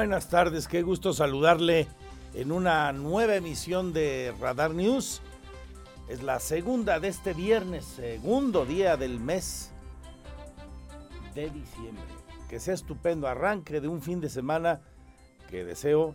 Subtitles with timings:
[0.00, 0.66] Buenas tardes.
[0.66, 1.86] Qué gusto saludarle
[2.32, 5.20] en una nueva emisión de Radar News.
[6.08, 9.72] Es la segunda de este viernes, segundo día del mes
[11.34, 12.02] de diciembre.
[12.48, 14.80] Que sea estupendo arranque de un fin de semana
[15.50, 16.14] que deseo,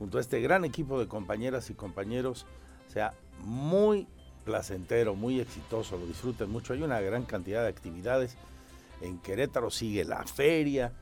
[0.00, 2.44] junto a este gran equipo de compañeras y compañeros,
[2.88, 4.08] sea muy
[4.44, 6.72] placentero, muy exitoso, lo disfruten mucho.
[6.72, 8.36] Hay una gran cantidad de actividades.
[9.00, 10.92] En Querétaro sigue la feria,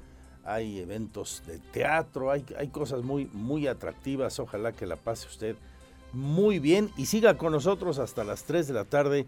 [0.45, 4.39] hay eventos de teatro, hay, cosas muy, muy atractivas.
[4.39, 5.57] Ojalá que la pase usted
[6.13, 9.27] muy bien y siga con nosotros hasta las 3 de la tarde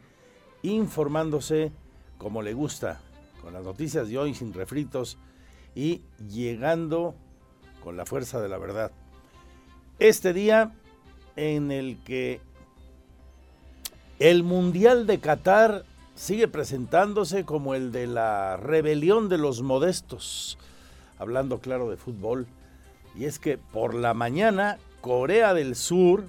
[0.63, 1.73] informándose
[2.19, 3.01] como le gusta,
[3.41, 5.19] con las noticias de hoy sin refritos
[5.75, 7.15] y llegando
[7.83, 8.93] con la fuerza de la verdad.
[9.99, 10.73] Este día
[11.37, 12.41] en el que
[14.19, 20.59] el Mundial de Qatar sigue presentándose como el de la rebelión de los modestos
[21.23, 22.47] hablando claro de fútbol,
[23.15, 26.25] y es que por la mañana Corea del Sur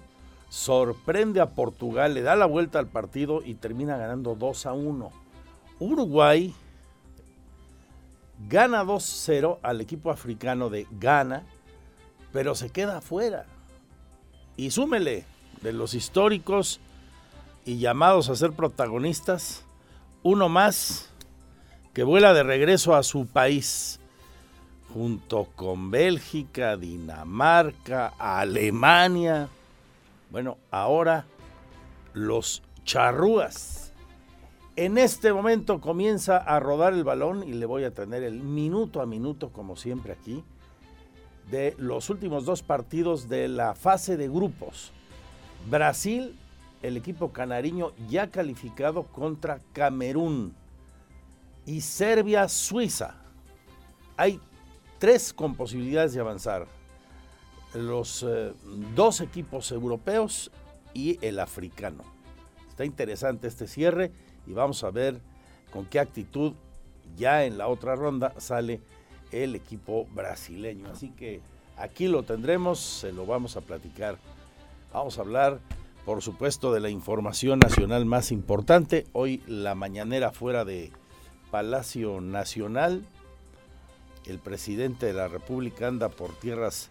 [0.49, 5.11] sorprende a Portugal, le da la vuelta al partido y termina ganando 2 a 1.
[5.79, 6.53] Uruguay
[8.49, 11.43] gana 2-0 al equipo africano de Ghana,
[12.31, 13.45] pero se queda afuera.
[14.55, 15.25] Y súmele
[15.61, 16.79] de los históricos
[17.65, 19.65] y llamados a ser protagonistas,
[20.21, 21.09] uno más
[21.93, 23.99] que vuela de regreso a su país
[24.93, 29.49] junto con Bélgica, Dinamarca, Alemania.
[30.29, 31.25] Bueno, ahora
[32.13, 33.91] los charrúas.
[34.75, 39.01] En este momento comienza a rodar el balón y le voy a tener el minuto
[39.01, 40.43] a minuto, como siempre aquí,
[41.49, 44.91] de los últimos dos partidos de la fase de grupos.
[45.69, 46.37] Brasil,
[46.83, 50.53] el equipo canariño ya calificado contra Camerún.
[51.65, 53.15] Y Serbia, Suiza.
[54.17, 54.39] Hay
[55.03, 56.65] tres con posibilidades de avanzar.
[57.73, 58.53] Los eh,
[58.95, 60.49] dos equipos europeos
[60.93, 62.05] y el africano.
[62.69, 64.13] Está interesante este cierre
[64.47, 65.19] y vamos a ver
[65.73, 66.53] con qué actitud
[67.17, 68.79] ya en la otra ronda sale
[69.33, 70.87] el equipo brasileño.
[70.87, 71.41] Así que
[71.75, 74.17] aquí lo tendremos, se lo vamos a platicar.
[74.93, 75.59] Vamos a hablar,
[76.05, 79.05] por supuesto, de la información nacional más importante.
[79.11, 80.93] Hoy la mañanera fuera de
[81.51, 83.05] Palacio Nacional
[84.25, 86.89] el presidente de la República anda por tierras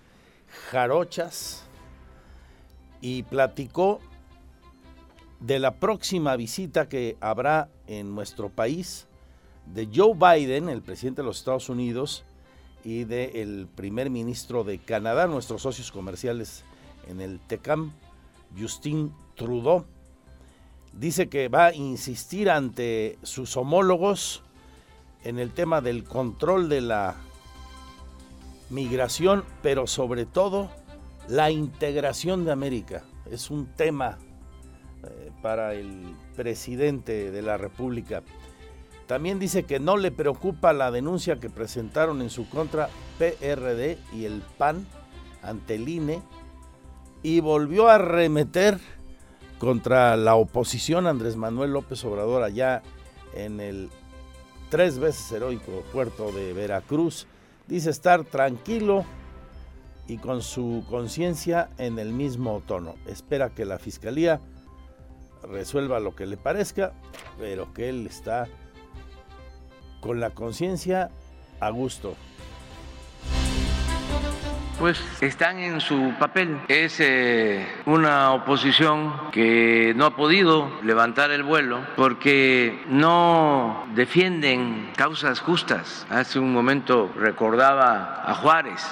[0.70, 1.65] jarochas
[3.00, 4.00] y platicó
[5.41, 9.06] de la próxima visita que habrá en nuestro país
[9.66, 12.25] de Joe Biden, el presidente de los Estados Unidos,
[12.84, 16.64] y del primer ministro de Canadá, nuestros socios comerciales
[17.09, 17.93] en el TECAM,
[18.59, 19.84] Justin Trudeau.
[20.93, 24.43] Dice que va a insistir ante sus homólogos
[25.25, 27.16] en el tema del control de la
[28.71, 30.71] migración, pero sobre todo
[31.28, 33.05] la integración de América.
[33.31, 34.19] Es un tema
[35.05, 38.22] eh, para el presidente de la República.
[39.06, 42.88] También dice que no le preocupa la denuncia que presentaron en su contra
[43.19, 44.87] PRD y el PAN
[45.43, 46.22] ante el INE
[47.22, 48.78] y volvió a remeter
[49.59, 52.82] contra la oposición Andrés Manuel López Obrador allá
[53.35, 53.91] en el
[54.72, 57.26] tres veces heroico puerto de Veracruz.
[57.69, 59.04] Dice estar tranquilo
[60.08, 62.94] y con su conciencia en el mismo tono.
[63.06, 64.40] Espera que la fiscalía
[65.42, 66.94] resuelva lo que le parezca,
[67.38, 68.48] pero que él está
[70.00, 71.10] con la conciencia
[71.60, 72.14] a gusto
[74.82, 76.58] pues están en su papel.
[76.67, 85.38] Es eh, una oposición que no ha podido levantar el vuelo porque no defienden causas
[85.38, 86.05] justas.
[86.11, 88.82] Hace un momento recordaba a Juárez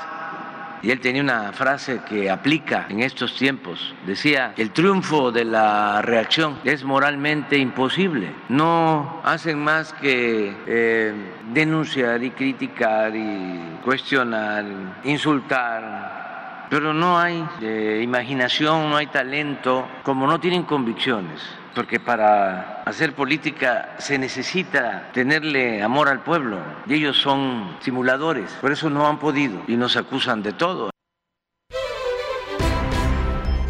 [0.83, 3.95] Y él tenía una frase que aplica en estos tiempos.
[4.07, 8.33] Decía, el triunfo de la reacción es moralmente imposible.
[8.49, 11.13] No hacen más que eh,
[11.53, 14.65] denunciar y criticar y cuestionar,
[15.05, 16.67] insultar.
[16.71, 23.15] Pero no hay eh, imaginación, no hay talento, como no tienen convicciones porque para hacer
[23.15, 29.19] política se necesita tenerle amor al pueblo y ellos son simuladores, por eso no han
[29.19, 30.91] podido y nos acusan de todo.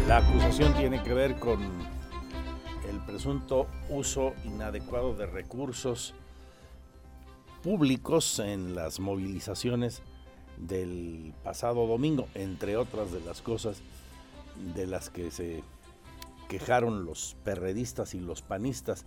[0.07, 1.61] La acusación tiene que ver con
[2.89, 6.13] el presunto uso inadecuado de recursos
[7.63, 10.01] públicos en las movilizaciones
[10.57, 13.81] del pasado domingo, entre otras de las cosas
[14.75, 15.63] de las que se
[16.51, 19.05] quejaron los perredistas y los panistas.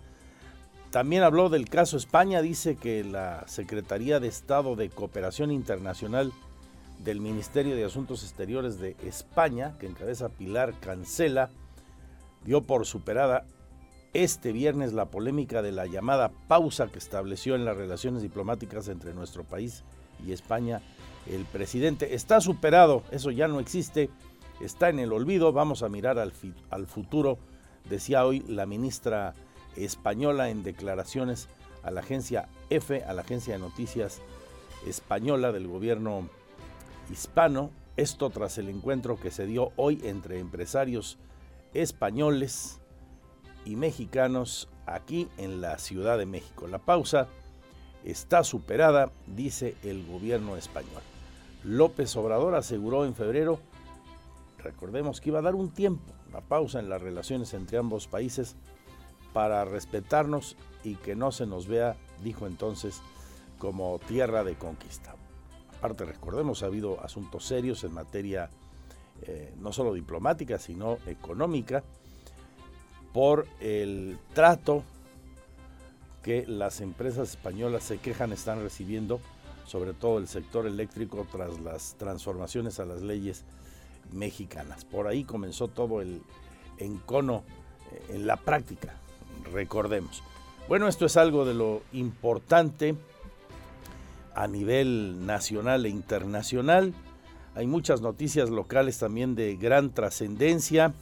[0.89, 6.33] También habló del caso España, dice que la Secretaría de Estado de Cooperación Internacional
[7.03, 11.51] del Ministerio de Asuntos Exteriores de España, que encabeza Pilar Cancela,
[12.43, 13.45] dio por superada
[14.13, 19.13] este viernes la polémica de la llamada pausa que estableció en las relaciones diplomáticas entre
[19.13, 19.83] nuestro país
[20.25, 20.81] y España
[21.27, 22.15] el presidente.
[22.15, 24.09] Está superado, eso ya no existe
[24.59, 27.37] está en el olvido, vamos a mirar al, futuro,
[27.89, 29.33] decía hoy la ministra
[29.75, 31.49] española en declaraciones
[31.83, 34.21] a la agencia EFE, a la agencia de noticias
[34.87, 36.29] española del gobierno
[37.11, 41.17] hispano, esto tras el encuentro que se dio hoy entre empresarios
[41.73, 42.79] españoles
[43.65, 46.67] y mexicanos aquí en la Ciudad de México.
[46.67, 47.27] La pausa
[48.03, 51.01] está superada, dice el gobierno español.
[51.63, 53.59] López Obrador aseguró en febrero
[54.65, 58.55] Recordemos que iba a dar un tiempo, una pausa en las relaciones entre ambos países
[59.31, 62.99] para respetarnos y que no se nos vea, dijo entonces,
[63.59, 65.15] como tierra de conquista.
[65.77, 68.49] Aparte, recordemos, ha habido asuntos serios en materia
[69.21, 71.83] eh, no solo diplomática, sino económica,
[73.13, 74.83] por el trato
[76.23, 79.19] que las empresas españolas se quejan están recibiendo,
[79.67, 83.45] sobre todo el sector eléctrico, tras las transformaciones a las leyes
[84.11, 84.85] mexicanas.
[84.85, 86.21] Por ahí comenzó todo el
[86.77, 87.43] encono
[87.91, 88.95] eh, en la práctica,
[89.51, 90.23] recordemos.
[90.67, 92.95] Bueno, esto es algo de lo importante
[94.33, 96.93] a nivel nacional e internacional.
[97.55, 100.93] Hay muchas noticias locales también de gran trascendencia.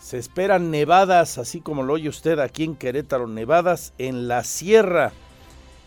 [0.00, 5.12] Se esperan nevadas, así como lo oye usted aquí en Querétaro, nevadas en la sierra.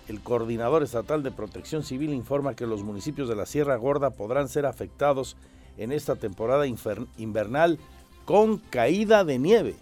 [0.07, 4.49] El coordinador estatal de protección civil informa que los municipios de la Sierra Gorda podrán
[4.49, 5.35] ser afectados
[5.77, 6.65] en esta temporada
[7.17, 7.79] invernal
[8.25, 9.75] con caída de nieve.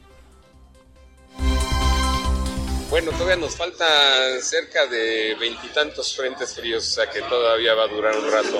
[2.93, 7.87] Bueno, todavía nos faltan cerca de veintitantos frentes fríos, o sea que todavía va a
[7.87, 8.59] durar un rato.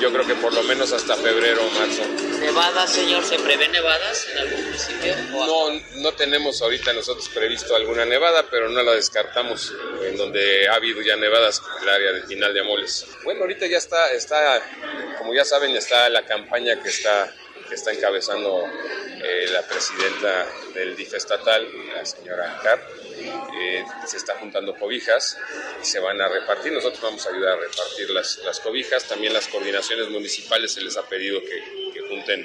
[0.00, 2.04] Yo creo que por lo menos hasta febrero o marzo.
[2.38, 3.24] ¿Nevadas, señor?
[3.24, 5.16] ¿Se prevé nevadas en algún municipio?
[5.32, 9.74] No, no tenemos ahorita nosotros previsto alguna nevada, pero no la descartamos.
[10.04, 13.04] En donde ha habido ya nevadas, en el área de Final de Amoles.
[13.24, 14.62] Bueno, ahorita ya está, está,
[15.18, 17.34] como ya saben, está la campaña que está
[17.74, 22.80] está encabezando eh, la presidenta del DIF estatal, la señora Carr
[23.54, 25.38] eh, se está juntando cobijas
[25.80, 26.72] y se van a repartir.
[26.72, 29.06] Nosotros vamos a ayudar a repartir las, las cobijas.
[29.08, 32.40] También las coordinaciones municipales se les ha pedido que, junten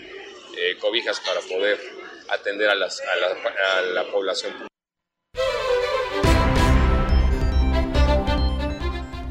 [0.57, 1.79] eh, cobijas para poder
[2.29, 4.53] atender a, las, a, la, a la población.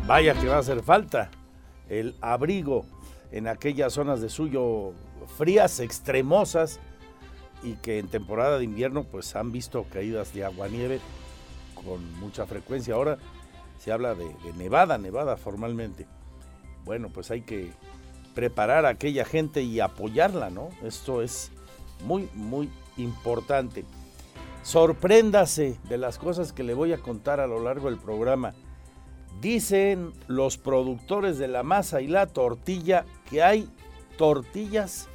[0.06, 1.30] Vaya que va a hacer falta
[1.88, 2.86] el abrigo
[3.32, 4.92] en aquellas zonas de suyo
[5.26, 6.80] frías, extremosas
[7.62, 11.00] y que en temporada de invierno pues han visto caídas de agua nieve
[11.74, 12.94] con mucha frecuencia.
[12.94, 13.18] Ahora
[13.78, 16.06] se habla de, nevada, nevada formalmente.
[16.84, 17.72] Bueno, pues hay que
[18.34, 20.68] preparar a aquella gente y apoyarla, ¿no?
[20.82, 21.50] Esto es
[22.04, 23.84] muy, muy importante.
[24.62, 28.54] Sorpréndase de las cosas que le voy a contar a lo largo del programa.
[29.40, 33.68] Dicen los productores de la masa y la tortilla que hay
[34.16, 35.08] tortillas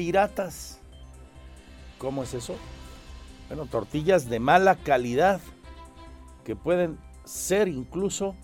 [0.00, 0.78] piratas.
[1.98, 2.56] ¿Cómo es eso?
[3.48, 5.42] Bueno, tortillas de mala calidad
[6.42, 8.34] que pueden ser incluso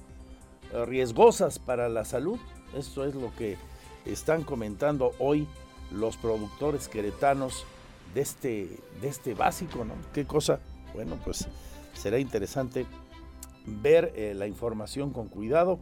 [0.74, 2.38] eh, riesgosas para la salud.
[2.76, 3.56] Esto es lo que
[4.04, 5.48] están comentando hoy
[5.90, 7.64] los productores queretanos
[8.12, 9.94] de este, de este básico, ¿no?
[10.12, 10.60] ¿Qué cosa?
[10.92, 11.48] Bueno, pues
[11.94, 12.84] será interesante
[13.64, 15.78] ver eh, la información con cuidado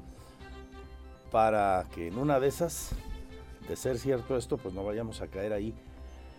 [1.33, 2.90] para que en una de esas,
[3.68, 5.75] de ser cierto esto, pues no vayamos a caer ahí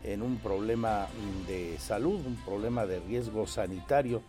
[0.03, 1.07] en un problema
[1.47, 4.21] de salud, un problema de riesgo sanitario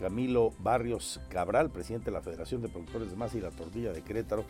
[0.00, 4.02] Camilo Barrios Cabral, presidente de la Federación de Productores de Masa y la Tortilla de
[4.02, 4.44] Querétaro,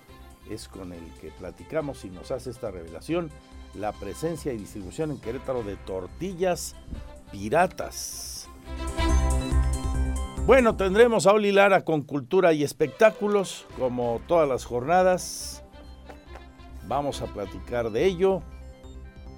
[0.48, 3.30] es con el que platicamos y nos hace esta revelación,
[3.74, 6.76] la presencia y distribución en Querétaro de tortillas
[7.32, 8.48] piratas.
[10.46, 15.59] Bueno, tendremos a Oli Lara con cultura y espectáculos, como todas las jornadas.
[16.90, 18.42] Vamos a platicar de ello.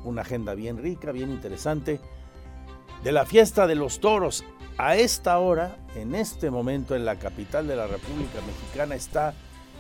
[0.04, 2.00] Una agenda bien rica, bien interesante.
[3.04, 4.42] De la fiesta de los toros.
[4.78, 9.35] A esta hora, en este momento, en la capital de la República Mexicana, está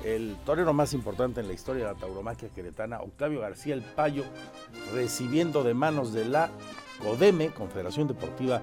[0.04, 4.24] el torero más importante en la historia de la tauromaquia queretana, Octavio García el Payo,
[4.92, 6.50] recibiendo de manos de la
[7.02, 8.60] CODEME, Confederación Deportiva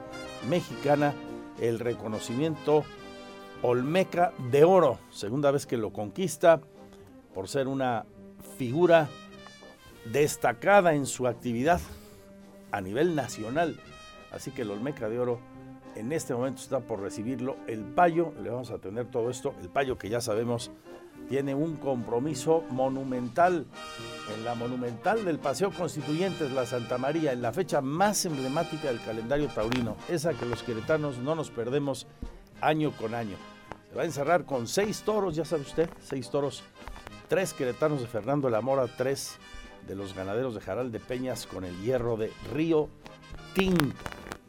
[0.48, 1.16] Mexicana,
[1.60, 2.84] el reconocimiento
[3.64, 6.62] Olmeca de Oro, segunda vez que lo conquista,
[7.34, 8.06] por ser una
[8.60, 9.08] figura
[10.12, 11.80] destacada en su actividad
[12.74, 13.80] a nivel nacional.
[14.34, 15.40] Así que el Olmeca de Oro
[15.96, 17.56] en este momento está por recibirlo.
[17.68, 20.72] El Payo, le vamos a tener todo esto, el Payo que ya sabemos
[21.30, 23.66] tiene un compromiso monumental
[24.36, 29.02] en la monumental del Paseo Constituyentes, la Santa María, en la fecha más emblemática del
[29.02, 32.08] calendario taurino, esa que los queretanos no nos perdemos
[32.60, 33.38] año con año.
[33.90, 36.64] Se va a encerrar con seis toros, ya sabe usted, seis toros,
[37.30, 38.62] tres queretanos de Fernando La
[38.98, 39.38] tres
[39.88, 42.90] de los ganaderos de Jaral de Peñas con el hierro de Río
[43.54, 43.96] Tinto.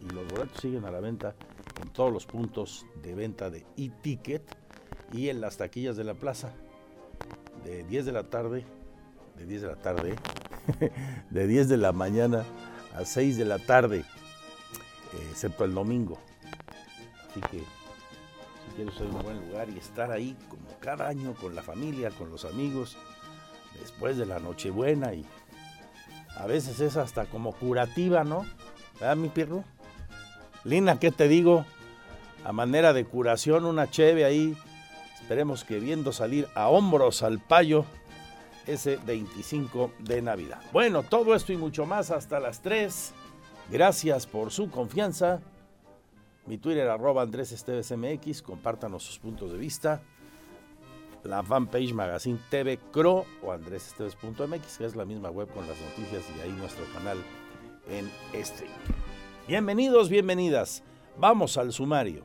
[0.00, 1.34] Y los boletos siguen a la venta
[1.82, 4.42] en todos los puntos de venta de e-ticket
[5.12, 6.54] y en las taquillas de la plaza
[7.64, 8.64] de 10 de la tarde,
[9.36, 10.16] de 10 de la tarde,
[11.30, 12.44] de 10 de la mañana
[12.96, 14.06] a 6 de la tarde,
[15.30, 16.18] excepto el domingo.
[17.28, 17.79] Así que
[18.70, 22.10] si quieres ser un buen lugar y estar ahí como cada año con la familia,
[22.10, 22.96] con los amigos,
[23.78, 25.24] después de la Nochebuena y
[26.36, 28.46] a veces es hasta como curativa, ¿no?
[29.00, 29.64] ¿Verdad, mi perro?
[30.64, 31.64] Lina, ¿qué te digo?
[32.44, 34.56] A manera de curación, una cheve ahí
[35.30, 37.84] Esperemos que viendo salir a hombros al payo
[38.66, 40.60] ese 25 de Navidad.
[40.72, 43.12] Bueno, todo esto y mucho más hasta las 3.
[43.70, 45.40] Gracias por su confianza.
[46.50, 50.02] Mi Twitter arroba Andrés Esteves MX, compártanos sus puntos de vista.
[51.22, 56.24] La fanpage Magazine TV Cro o andresesteves.mx, que es la misma web con las noticias
[56.36, 57.18] y ahí nuestro canal
[57.88, 58.10] en
[58.44, 58.72] stream.
[59.46, 60.82] Bienvenidos, bienvenidas.
[61.18, 62.24] Vamos al sumario.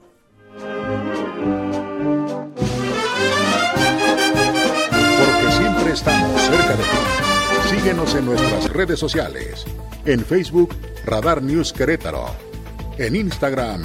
[5.93, 7.77] estamos cerca de ti.
[7.77, 9.65] Síguenos en nuestras redes sociales.
[10.03, 12.25] En Facebook, Radar News Querétaro.
[12.97, 13.83] En Instagram,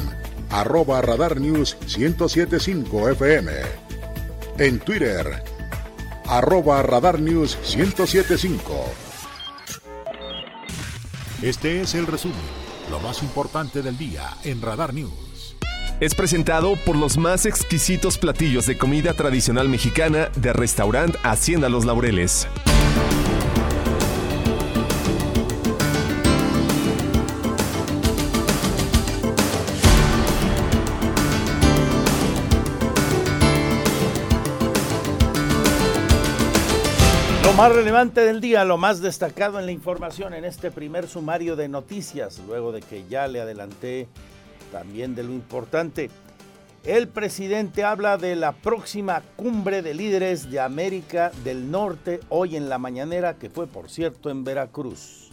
[0.50, 3.52] arroba Radar News 1075 FM.
[4.58, 5.42] En Twitter,
[6.26, 8.84] arroba Radar News 1075.
[11.42, 12.36] Este es el resumen,
[12.90, 15.30] lo más importante del día en Radar News
[16.00, 21.84] es presentado por los más exquisitos platillos de comida tradicional mexicana de restaurante Hacienda Los
[21.84, 22.48] Laureles.
[37.60, 41.68] Más relevante del día, lo más destacado en la información en este primer sumario de
[41.68, 44.08] noticias, luego de que ya le adelanté
[44.72, 46.08] también de lo importante.
[46.84, 52.70] El presidente habla de la próxima cumbre de líderes de América del Norte hoy en
[52.70, 55.28] la mañanera, que fue por cierto en Veracruz.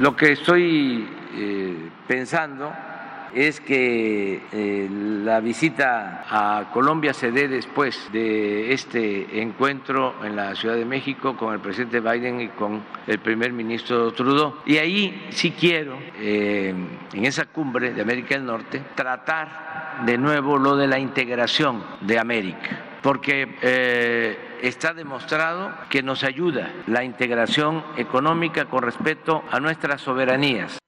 [0.00, 2.72] Lo que estoy eh, pensando
[3.34, 10.54] es que eh, la visita a Colombia se dé después de este encuentro en la
[10.54, 14.56] Ciudad de México con el presidente Biden y con el primer ministro Trudeau.
[14.66, 16.74] Y ahí sí quiero, eh,
[17.12, 22.18] en esa cumbre de América del Norte, tratar de nuevo lo de la integración de
[22.18, 30.02] América porque eh, está demostrado que nos ayuda la integración económica con respecto a nuestras
[30.02, 30.79] soberanías.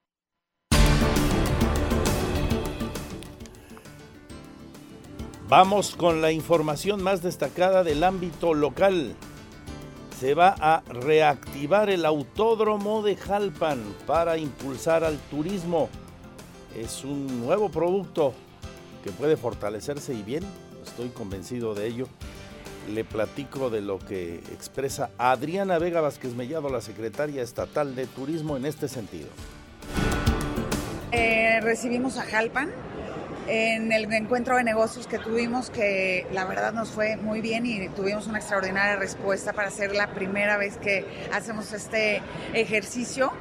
[5.53, 9.15] Vamos con la información más destacada del ámbito local.
[10.19, 15.91] Se va a reactivar el autódromo de Jalpan para impulsar al turismo.
[16.75, 18.33] Es un nuevo producto
[19.05, 20.43] que puede fortalecerse y bien,
[20.87, 22.09] estoy convencido de ello.
[22.91, 28.57] Le platico de lo que expresa Adriana Vega Vázquez Mellado, la secretaria estatal de Turismo,
[28.57, 29.29] en este sentido.
[31.11, 32.71] Eh, recibimos a Jalpan,
[33.47, 37.89] en el encuentro de negocios que tuvimos, que la verdad nos fue muy bien y
[37.89, 42.23] tuvimos una extraordinaria respuesta para ser la primera vez que hacemos este
[42.55, 43.33] ejercicio.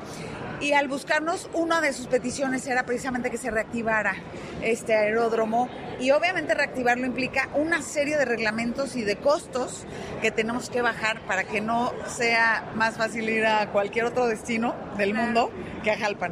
[0.59, 4.13] Y al buscarnos, una de sus peticiones era precisamente que se reactivara
[4.61, 5.67] este aeródromo
[5.99, 9.85] Y obviamente reactivarlo implica una serie de reglamentos y de costos
[10.21, 14.75] que tenemos que bajar para que no sea más fácil ir a cualquier otro destino
[14.97, 15.51] del mundo
[15.83, 16.30] que a Jalpan.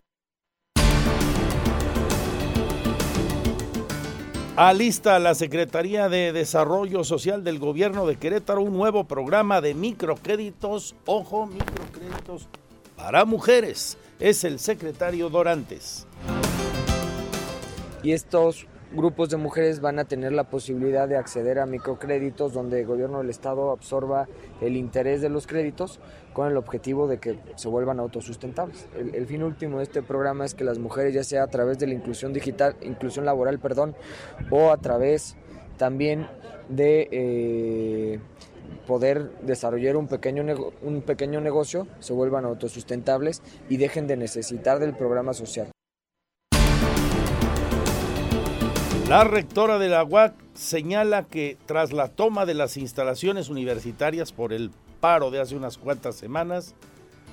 [4.62, 10.96] Alista la Secretaría de Desarrollo Social del Gobierno de Querétaro un nuevo programa de microcréditos,
[11.06, 12.50] ojo, microcréditos
[12.98, 13.98] para mujeres.
[14.20, 16.08] Es el secretario Dorantes.
[18.04, 22.82] Y estos grupos de mujeres van a tener la posibilidad de acceder a microcréditos donde
[22.82, 24.28] el gobierno del estado absorba
[24.62, 26.00] el interés de los créditos
[26.34, 28.88] con el objetivo de que se vuelvan autosustentables.
[28.96, 31.88] El, fin último de este programa es que las mujeres, ya sea a través de
[31.88, 33.96] la inclusión digital, inclusión laboral, perdón,
[34.50, 35.36] o a través
[35.78, 36.28] también
[36.68, 38.20] de eh,
[38.88, 40.44] poder desarrollar un pequeño,
[40.82, 45.70] un pequeño negocio, se vuelvan autosustentables y dejen de necesitar del programa social.
[49.10, 54.54] La rectora de la UAC señala que tras la toma de las instalaciones universitarias por
[54.54, 56.76] el paro de hace unas cuantas semanas,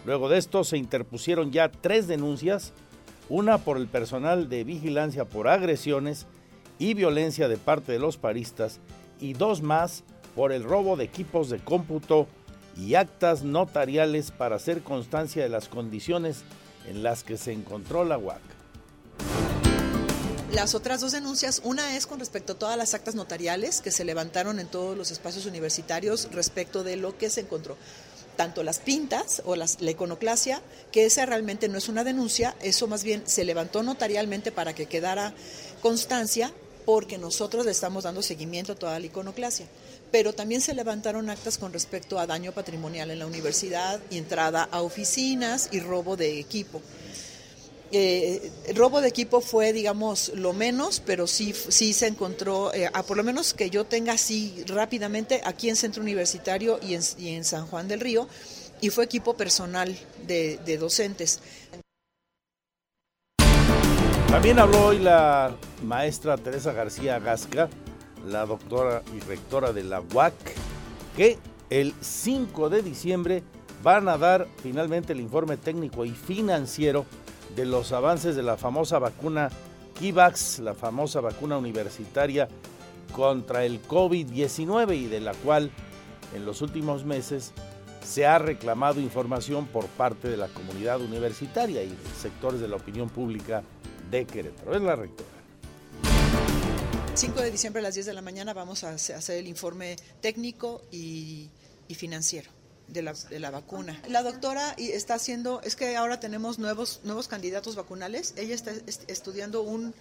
[0.07, 2.73] luego de esto se interpusieron ya tres denuncias,
[3.29, 6.27] una por el personal de vigilancia por agresiones
[6.79, 8.81] y violencia de parte de los paristas
[9.21, 10.03] y dos más
[10.35, 12.27] por el robo de equipos de cómputo
[12.75, 16.43] y actas notariales para hacer constancia de las condiciones
[16.87, 18.56] en las que se encontró la UAC.
[20.53, 24.05] Las otras dos denuncias, una es con respecto a todas las actas notariales que se
[24.05, 27.77] levantaron en todos los espacios universitarios respecto de lo que se encontró
[28.37, 30.61] tanto las pintas o la iconoclasia,
[30.93, 34.87] que esa realmente no es una denuncia, eso más bien se levantó notarialmente para que
[34.87, 35.33] quedara
[35.81, 36.53] constancia,
[36.85, 39.67] porque nosotros le estamos dando seguimiento a toda la iconoclasia.
[40.13, 44.83] Pero también se levantaron actas con respecto a daño patrimonial en la universidad, entrada a
[44.83, 46.81] oficinas y robo de equipo
[47.93, 53.17] eh, robo de equipo fue, digamos, lo menos, pero sí, sí se encontró, eh, por
[53.17, 57.87] lo menos que yo tenga así rápidamente, aquí en Centro Universitario y en, San Juan
[57.87, 58.29] del Río,
[58.81, 61.41] y fue equipo personal de, de docentes.
[64.29, 67.71] También habló hoy la maestra Teresa García Gasca,
[68.27, 70.35] la doctora y rectora de la UAC,
[71.17, 71.39] que
[71.71, 73.43] el 5 de diciembre
[73.83, 77.07] van a dar finalmente el informe técnico y financiero
[77.55, 79.51] de los avances de la famosa vacuna
[79.99, 82.49] Kivax, la famosa vacuna universitaria
[83.13, 85.71] contra el COVID-19 y de la cual
[86.35, 87.53] en los últimos meses
[88.05, 93.09] se ha reclamado información por parte de la comunidad universitaria y sectores de la opinión
[93.09, 93.63] pública
[94.11, 94.77] de Querétaro.
[94.77, 95.31] Es la rectora.
[97.15, 100.83] 5 de diciembre a las 10 de la mañana vamos a hacer el informe técnico
[100.93, 101.49] y,
[101.89, 102.56] y financiero
[102.89, 104.01] de la, de la vacuna.
[104.09, 108.35] La doctora está haciendo, es que ahora tenemos nuevos, nuevos candidatos vacunales.
[108.37, 108.73] Ella está
[109.09, 109.95] estudiando un,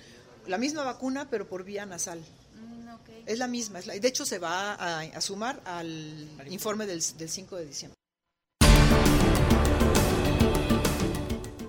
[0.48, 2.20] la misma vacuna, pero por vía nasal.
[2.20, 2.88] Mm,
[3.26, 3.80] es la misma.
[3.80, 7.96] Es de hecho, se va a, sumar al informe del, del 5 de diciembre.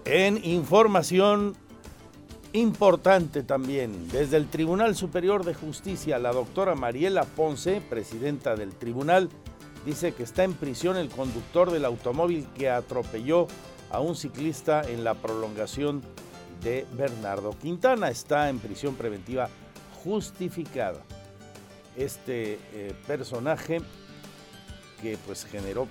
[0.04, 1.56] En información
[2.52, 9.28] importante también, desde el Tribunal Superior de Justicia, la doctora Mariela Ponce, presidenta del tribunal,
[9.86, 13.46] dice que está en prisión el conductor del automóvil que atropelló
[13.90, 16.02] a un ciclista en la prolongación
[16.62, 18.10] de Bernardo Quintana.
[18.10, 19.48] Está en prisión preventiva
[20.02, 21.00] justificada.
[21.96, 23.80] Este eh, personaje
[25.00, 25.86] que pues generó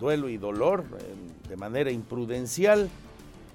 [0.00, 2.88] duelo y dolor eh, de manera imprudencial.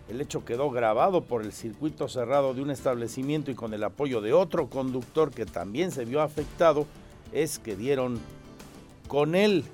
[0.07, 4.21] El hecho quedó grabado por el circuito cerrado de un establecimiento y con el apoyo
[4.21, 6.85] de otro conductor que también se vio afectado,
[7.31, 8.19] es que dieron
[9.10, 9.65] con él.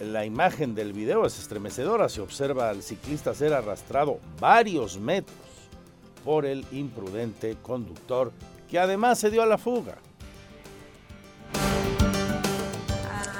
[0.00, 2.08] La imagen del video es estremecedora.
[2.08, 5.36] Se observa al ciclista ser arrastrado varios metros
[6.24, 8.30] por el imprudente conductor
[8.68, 9.96] que además se dio a la fuga.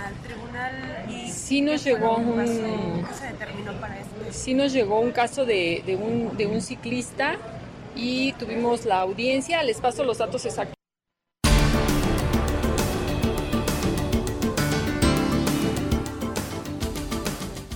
[0.05, 3.05] Al tribunal sí nos llegó un
[4.31, 7.37] sí nos llegó un caso de, un, de un ciclista
[7.95, 9.63] y tuvimos la audiencia.
[9.63, 10.80] Les paso los datos exactos.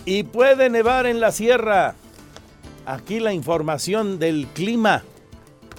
[0.05, 1.95] Y puede nevar en la sierra.
[2.87, 5.03] Aquí la información del clima.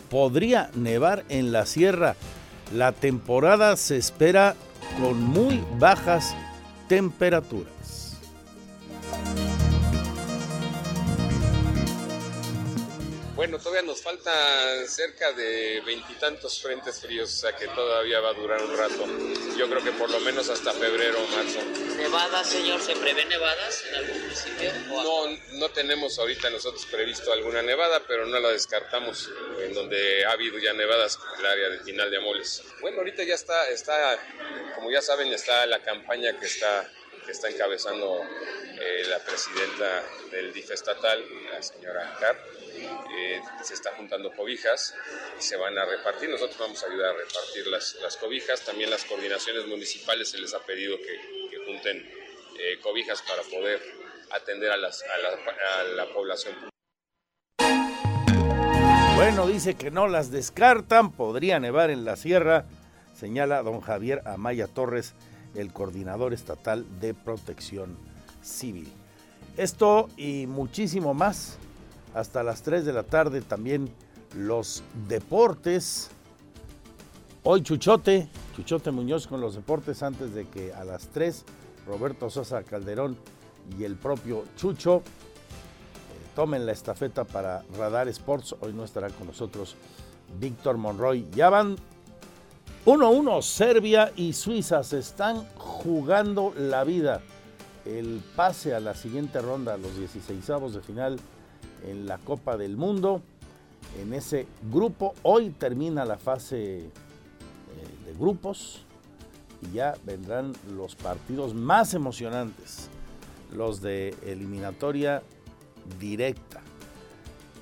[0.09, 2.15] Podría nevar en la sierra.
[2.73, 4.55] La temporada se espera
[4.99, 6.35] con muy bajas
[6.88, 7.74] temperaturas.
[13.45, 18.34] Bueno, todavía nos faltan cerca de veintitantos frentes fríos, o sea que todavía va a
[18.34, 19.05] durar un rato.
[19.55, 21.60] Yo creo que por lo menos hasta febrero o marzo.
[21.95, 22.81] ¿Nevadas, señor?
[22.81, 24.73] ¿Se prevé nevadas en algún municipio?
[24.88, 25.27] No,
[25.60, 29.29] no tenemos ahorita nosotros previsto alguna nevada, pero no la descartamos
[29.60, 32.63] en donde ha habido ya nevadas, el área de Final de Amoles.
[32.81, 34.17] Bueno, ahorita ya está, está,
[34.73, 36.91] como ya saben, está la campaña que está
[37.25, 42.38] que está encabezando eh, la presidenta del DIF estatal, la señora Carr.
[43.17, 44.93] Eh, se está juntando cobijas
[45.39, 46.29] y se van a repartir.
[46.29, 48.61] Nosotros vamos a ayudar a repartir las, las cobijas.
[48.61, 51.97] También las coordinaciones municipales se les ha pedido que, que junten
[52.59, 53.81] eh, cobijas para poder
[54.31, 55.29] atender a, las, a, la,
[55.79, 56.55] a la población.
[59.15, 62.65] Bueno, dice que no las descartan, podría nevar en la sierra,
[63.17, 65.13] señala don Javier Amaya Torres,
[65.55, 67.97] el coordinador estatal de protección
[68.41, 68.91] civil.
[69.57, 71.57] Esto y muchísimo más
[72.13, 73.89] hasta las 3 de la tarde también
[74.35, 76.09] los deportes.
[77.43, 81.43] Hoy Chuchote, Chuchote Muñoz con los deportes antes de que a las 3
[81.87, 83.17] Roberto Sosa Calderón
[83.77, 85.01] y el propio Chucho eh,
[86.35, 88.55] tomen la estafeta para Radar Sports.
[88.59, 89.75] Hoy no estará con nosotros
[90.39, 91.27] Víctor Monroy.
[91.35, 91.75] Ya van
[92.85, 97.19] 1-1 Serbia y Suiza se están jugando la vida.
[97.83, 101.19] El pase a la siguiente ronda, a los 16 de final
[101.87, 103.23] en la Copa del Mundo.
[103.99, 106.89] En ese grupo, hoy termina la fase eh,
[108.05, 108.83] de grupos
[109.63, 112.89] y ya vendrán los partidos más emocionantes,
[113.51, 115.23] los de eliminatoria
[115.99, 116.61] directa.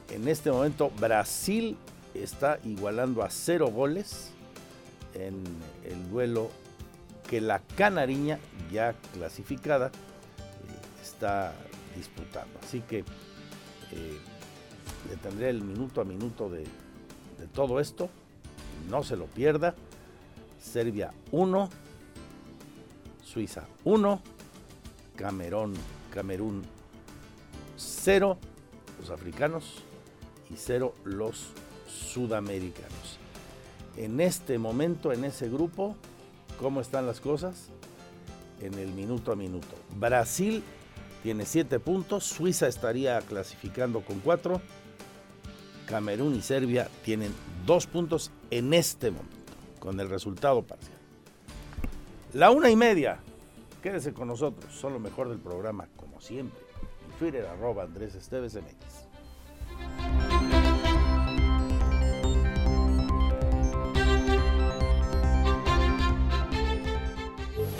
[0.10, 1.78] En este momento Brasil
[2.14, 4.34] está igualando a cero goles
[5.14, 5.44] en
[5.84, 6.50] el duelo
[7.30, 8.40] que la Canariña,
[8.72, 9.92] ya clasificada,
[11.02, 11.54] está
[11.96, 12.60] disputando.
[12.62, 14.20] Así que eh,
[15.10, 16.64] le tendré el minuto a minuto de,
[17.40, 18.10] de todo esto.
[18.90, 19.76] No se lo pierda.
[20.60, 21.70] Serbia 1,
[23.24, 24.22] Suiza 1,
[25.16, 25.74] Camerún,
[26.14, 26.64] Camerún
[27.76, 28.38] 0,
[29.00, 29.84] los africanos
[30.50, 31.50] y 0 los
[31.88, 33.13] sudamericanos
[33.98, 35.96] en este momento, en ese grupo,
[36.60, 37.70] cómo están las cosas
[38.62, 39.76] en el minuto a minuto.
[39.98, 40.64] Brasil
[41.22, 44.62] tiene 7 puntos, Suiza estaría clasificando con 4,
[45.86, 47.34] Camerún y Serbia tienen
[47.66, 49.36] 2 puntos en este momento,
[49.80, 50.98] con el resultado parcial.
[52.34, 53.20] La una y media,
[53.82, 56.60] quédese con nosotros, son lo mejor del programa, como siempre.
[57.06, 57.48] En Twitter.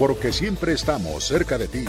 [0.06, 1.86] Porque siempre estamos cerca de ti.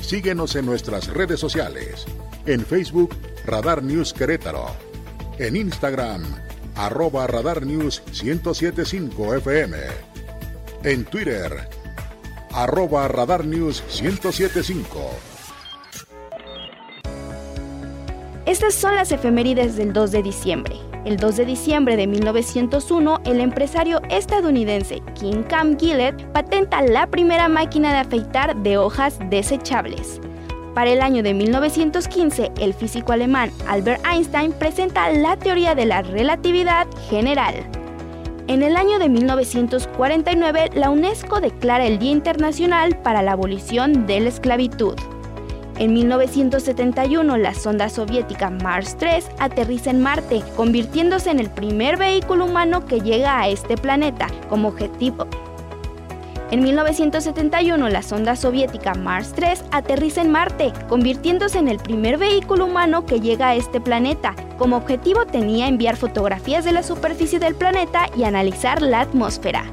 [0.00, 2.06] Síguenos en nuestras redes sociales.
[2.44, 3.14] En Facebook,
[3.46, 4.66] Radar News Querétaro.
[5.38, 6.24] En Instagram,
[6.74, 9.76] arroba Radar News 1075 FM.
[10.82, 11.68] En Twitter,
[12.50, 15.10] arroba Radar News 1075.
[18.44, 20.91] Estas son las efemérides del 2 de diciembre.
[21.04, 27.48] El 2 de diciembre de 1901, el empresario estadounidense King Cam Gillett patenta la primera
[27.48, 30.20] máquina de afeitar de hojas desechables.
[30.74, 36.02] Para el año de 1915, el físico alemán Albert Einstein presenta la teoría de la
[36.02, 37.54] relatividad general.
[38.46, 44.20] En el año de 1949, la UNESCO declara el Día Internacional para la Abolición de
[44.20, 44.94] la Esclavitud.
[45.78, 52.44] En 1971, la sonda soviética Mars 3 aterriza en Marte, convirtiéndose en el primer vehículo
[52.44, 55.26] humano que llega a este planeta como objetivo.
[56.50, 62.66] En 1971, la sonda soviética Mars 3 aterriza en Marte, convirtiéndose en el primer vehículo
[62.66, 64.34] humano que llega a este planeta.
[64.58, 69.64] Como objetivo tenía enviar fotografías de la superficie del planeta y analizar la atmósfera.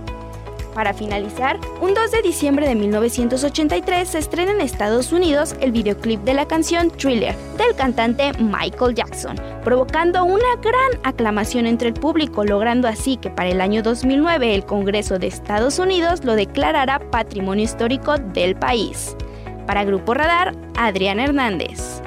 [0.80, 6.22] Para finalizar, un 2 de diciembre de 1983 se estrena en Estados Unidos el videoclip
[6.22, 12.46] de la canción Thriller del cantante Michael Jackson, provocando una gran aclamación entre el público,
[12.46, 17.66] logrando así que para el año 2009 el Congreso de Estados Unidos lo declarara Patrimonio
[17.66, 19.18] Histórico del país.
[19.68, 22.02] Para Grupo Radar, Adrián Hernández.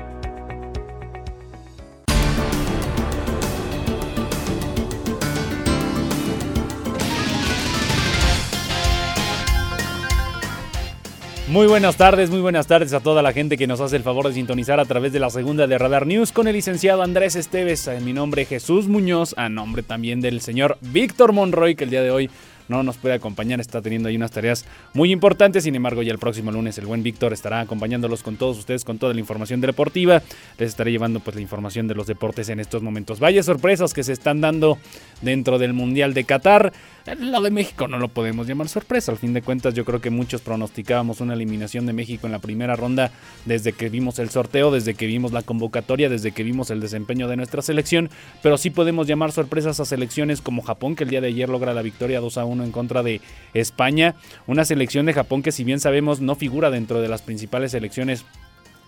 [11.53, 14.27] Muy buenas tardes, muy buenas tardes a toda la gente que nos hace el favor
[14.27, 17.87] de sintonizar a través de la segunda de Radar News con el licenciado Andrés Esteves,
[17.89, 22.03] en mi nombre Jesús Muñoz, a nombre también del señor Víctor Monroy, que el día
[22.03, 22.31] de hoy
[22.73, 25.65] no nos puede acompañar, está teniendo ahí unas tareas muy importantes.
[25.65, 28.99] Sin embargo, ya el próximo lunes el buen Víctor estará acompañándolos con todos ustedes con
[28.99, 30.23] toda la información deportiva.
[30.59, 33.21] Les estaré llevando pues la información de los deportes en estos momentos.
[33.21, 34.79] Vaya sorpresas que se están dando
[35.21, 36.73] dentro del Mundial de Qatar.
[37.19, 39.13] Lo de México no lo podemos llamar sorpresa.
[39.13, 42.39] Al fin de cuentas, yo creo que muchos pronosticábamos una eliminación de México en la
[42.39, 43.11] primera ronda
[43.45, 47.29] desde que vimos el sorteo, desde que vimos la convocatoria, desde que vimos el desempeño
[47.29, 48.09] de nuestra selección.
[48.43, 51.75] Pero sí podemos llamar sorpresas a selecciones como Japón, que el día de ayer logra
[51.75, 53.21] la victoria 2 a 1 en contra de
[53.55, 54.15] España.
[54.47, 58.25] Una selección de Japón que, si bien sabemos, no figura dentro de las principales selecciones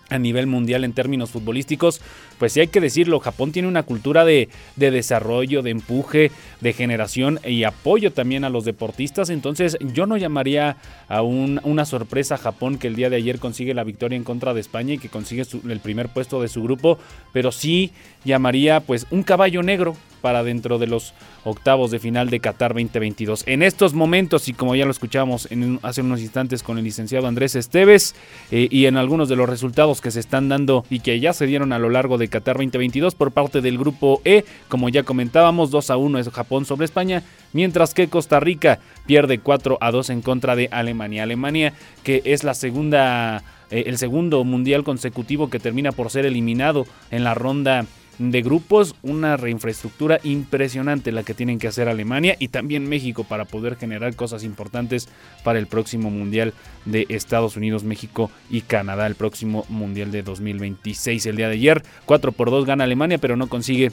[0.09, 2.01] a nivel mundial en términos futbolísticos,
[2.37, 7.39] pues sí hay que decirlo, Japón tiene una cultura de, desarrollo, de empuje, de generación
[7.43, 12.77] y apoyo también a los deportistas, entonces yo no llamaría a una sorpresa a Japón
[12.77, 15.43] que el día de ayer consigue la victoria en contra de España y que consigue
[15.69, 16.99] el primer puesto de su grupo,
[17.33, 17.91] pero sí
[18.23, 23.43] llamaría pues un caballo negro para dentro de los octavos de final de Qatar 2022.
[23.45, 27.27] En estos momentos, y como ya lo escuchamos en, hace unos instantes con el licenciado
[27.27, 28.15] Andrés Esteves,
[28.49, 31.45] eh, y en algunos de los resultados que se están dando y que ya se
[31.45, 35.69] dieron a lo largo de Qatar 2022 por parte del grupo E, como ya comentábamos,
[35.69, 37.21] 2 a 1 es Japón sobre España,
[37.53, 41.21] mientras que Costa Rica pierde 4 a 2 en contra de Alemania.
[41.21, 46.87] Alemania, que es la segunda, eh, el segundo mundial consecutivo que termina por ser eliminado
[47.11, 47.85] en la ronda
[48.17, 53.45] de grupos, una reinfraestructura impresionante la que tienen que hacer Alemania y también México para
[53.45, 55.09] poder generar cosas importantes
[55.43, 56.53] para el próximo Mundial
[56.85, 61.25] de Estados Unidos, México y Canadá, el próximo Mundial de 2026.
[61.25, 63.91] El día de ayer, 4 por 2 gana Alemania, pero no consigue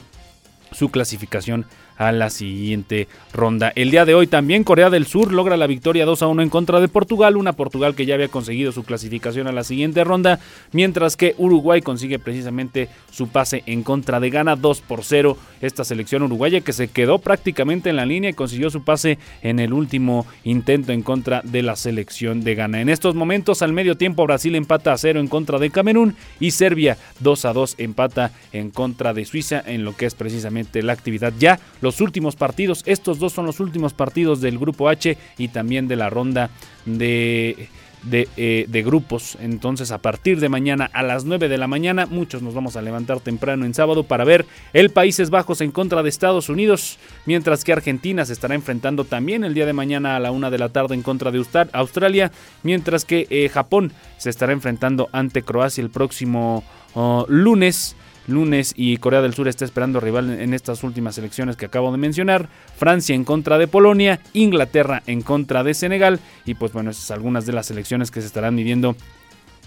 [0.71, 1.65] su clasificación
[1.97, 3.71] a la siguiente ronda.
[3.75, 6.49] El día de hoy también Corea del Sur logra la victoria 2 a 1 en
[6.49, 10.39] contra de Portugal, una Portugal que ya había conseguido su clasificación a la siguiente ronda,
[10.71, 15.37] mientras que Uruguay consigue precisamente su pase en contra de Ghana 2 por 0.
[15.61, 19.59] Esta selección uruguaya que se quedó prácticamente en la línea y consiguió su pase en
[19.59, 22.81] el último intento en contra de la selección de Ghana.
[22.81, 26.51] En estos momentos al medio tiempo Brasil empata a 0 en contra de Camerún y
[26.51, 30.93] Serbia 2 a 2 empata en contra de Suiza en lo que es precisamente la
[30.93, 32.81] actividad ya los últimos partidos.
[32.85, 36.49] Estos dos son los últimos partidos del grupo H y también de la ronda
[36.85, 37.67] de,
[38.11, 39.37] eh, de, grupos.
[39.41, 42.81] Entonces a partir de mañana a las 9 de la mañana muchos nos vamos a
[42.81, 47.65] levantar temprano en sábado para ver el Países Bajos en contra de Estados Unidos, mientras
[47.65, 50.69] que Argentina se estará enfrentando también el día de mañana a la 1 de la
[50.69, 51.43] tarde en contra de
[51.73, 52.31] Australia,
[52.63, 58.97] mientras que eh, Japón se estará enfrentando ante Croacia el próximo oh, lunes lunes y
[58.97, 62.49] Corea del Sur está esperando rival en estas últimas elecciones que acabo de mencionar.
[62.77, 67.45] Francia en contra de Polonia, Inglaterra en contra de Senegal y pues bueno, esas algunas
[67.45, 68.95] de las elecciones que se estarán midiendo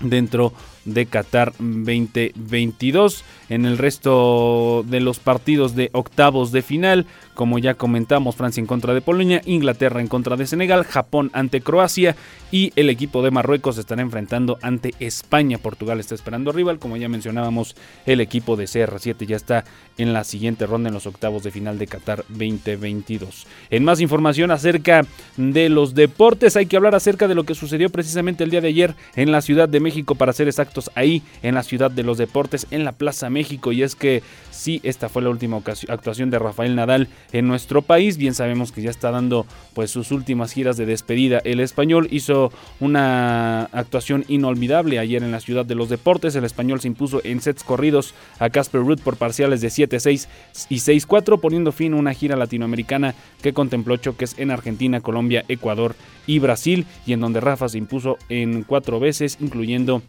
[0.01, 0.53] dentro
[0.87, 3.25] de Qatar 2022.
[3.49, 8.67] En el resto de los partidos de octavos de final, como ya comentamos, Francia en
[8.67, 12.17] contra de Polonia, Inglaterra en contra de Senegal, Japón ante Croacia
[12.51, 15.59] y el equipo de Marruecos estará enfrentando ante España.
[15.59, 19.65] Portugal está esperando rival, como ya mencionábamos, el equipo de CR7 ya está
[19.99, 23.47] en la siguiente ronda en los octavos de final de Qatar 2022.
[23.71, 27.91] En más información acerca de los deportes, hay que hablar acerca de lo que sucedió
[27.91, 30.49] precisamente el día de ayer en la Ciudad de México, para ser
[30.95, 33.73] ahí en la Ciudad de los Deportes, en la Plaza México.
[33.73, 38.17] Y es que sí, esta fue la última actuación de Rafael Nadal en nuestro país.
[38.17, 41.41] Bien sabemos que ya está dando pues sus últimas giras de despedida.
[41.45, 46.35] El español hizo una actuación inolvidable ayer en la Ciudad de los Deportes.
[46.35, 50.29] El español se impuso en sets corridos a Casper Ruud por parciales de 7-6
[50.69, 55.95] y 6-4, poniendo fin a una gira latinoamericana que contempló choques en Argentina, Colombia, Ecuador
[56.27, 60.03] y Brasil, y en donde Rafa se impuso en cuatro veces, incluyendo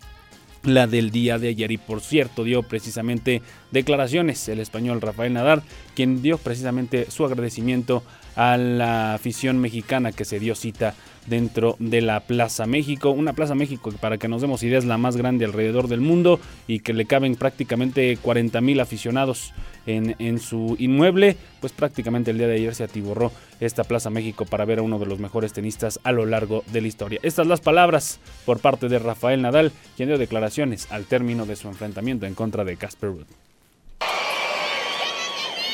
[0.63, 1.71] la del día de ayer.
[1.71, 3.41] Y por cierto, dio precisamente
[3.71, 5.63] declaraciones el español Rafael Nadal,
[5.95, 8.03] quien dio precisamente su agradecimiento
[8.35, 10.93] a la afición mexicana que se dio cita
[11.25, 13.09] dentro de la Plaza México.
[13.09, 16.39] Una Plaza México que para que nos demos ideas la más grande alrededor del mundo
[16.67, 19.53] y que le caben prácticamente 40 mil aficionados
[19.87, 21.35] en, su inmueble.
[21.59, 24.99] Pues prácticamente el día de ayer se atiborró esta Plaza México para ver a uno
[24.99, 27.19] de los mejores tenistas a lo largo de la historia.
[27.23, 31.67] Estas las palabras por parte de Rafael Nadal, quien dio declaraciones al término de su
[31.67, 33.25] enfrentamiento en contra de Casper Ruud.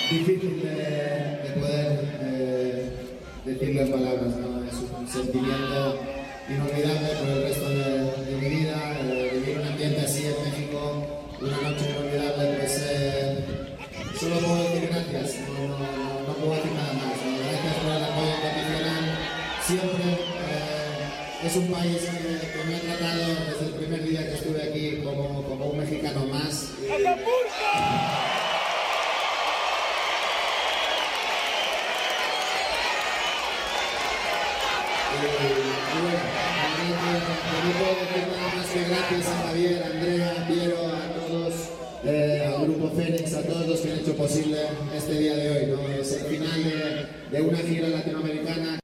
[0.09, 2.91] Difícil de, poder eh,
[3.45, 4.33] decirlo en palabras,
[5.07, 5.99] sentimiento
[6.49, 7.62] inolvidable por el resto
[21.53, 25.43] es un país que, me ha tratado desde el primer día que estuve aquí como,
[25.43, 26.71] como un mexicano más.
[38.89, 41.53] gracias a Javier, a Andrea, a Piero, a todos,
[42.03, 44.57] eh, al Grupo Fénix, a todos los que han hecho posible
[44.95, 45.65] este día de hoy.
[45.67, 45.87] ¿no?
[45.93, 48.82] Es el final de, de una gira latinoamericana.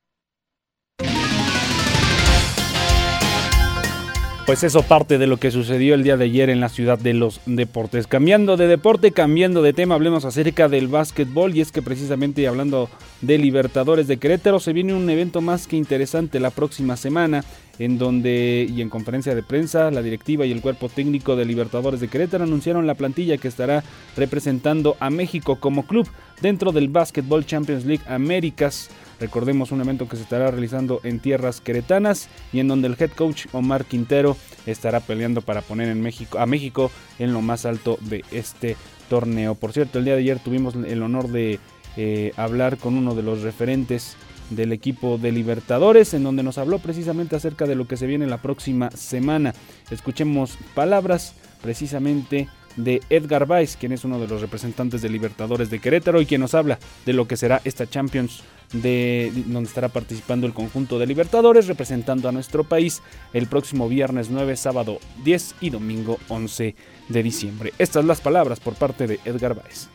[4.49, 7.13] Pues eso parte de lo que sucedió el día de ayer en la ciudad de
[7.13, 8.07] los deportes.
[8.07, 12.89] Cambiando de deporte, cambiando de tema, hablemos acerca del básquetbol y es que precisamente hablando
[13.21, 17.43] de Libertadores de Querétaro se viene un evento más que interesante la próxima semana
[17.77, 21.99] en donde y en conferencia de prensa la directiva y el cuerpo técnico de Libertadores
[21.99, 23.83] de Querétaro anunciaron la plantilla que estará
[24.17, 26.07] representando a México como club
[26.41, 28.89] dentro del Basketball Champions League Américas.
[29.19, 33.11] Recordemos un evento que se estará realizando en tierras queretanas y en donde el head
[33.11, 37.97] coach Omar Quintero estará peleando para poner en México, a México en lo más alto
[38.01, 38.77] de este
[39.09, 39.55] torneo.
[39.55, 41.59] Por cierto, el día de ayer tuvimos el honor de
[41.97, 44.15] eh, hablar con uno de los referentes
[44.49, 48.25] del equipo de Libertadores, en donde nos habló precisamente acerca de lo que se viene
[48.25, 49.53] la próxima semana.
[49.91, 52.47] Escuchemos palabras precisamente
[52.83, 56.41] de Edgar Weiss, quien es uno de los representantes de Libertadores de Querétaro y quien
[56.41, 61.07] nos habla de lo que será esta Champions de donde estará participando el conjunto de
[61.07, 63.01] Libertadores representando a nuestro país
[63.33, 66.75] el próximo viernes 9, sábado 10 y domingo 11
[67.09, 67.73] de diciembre.
[67.79, 69.89] Estas las palabras por parte de Edgar Weiss.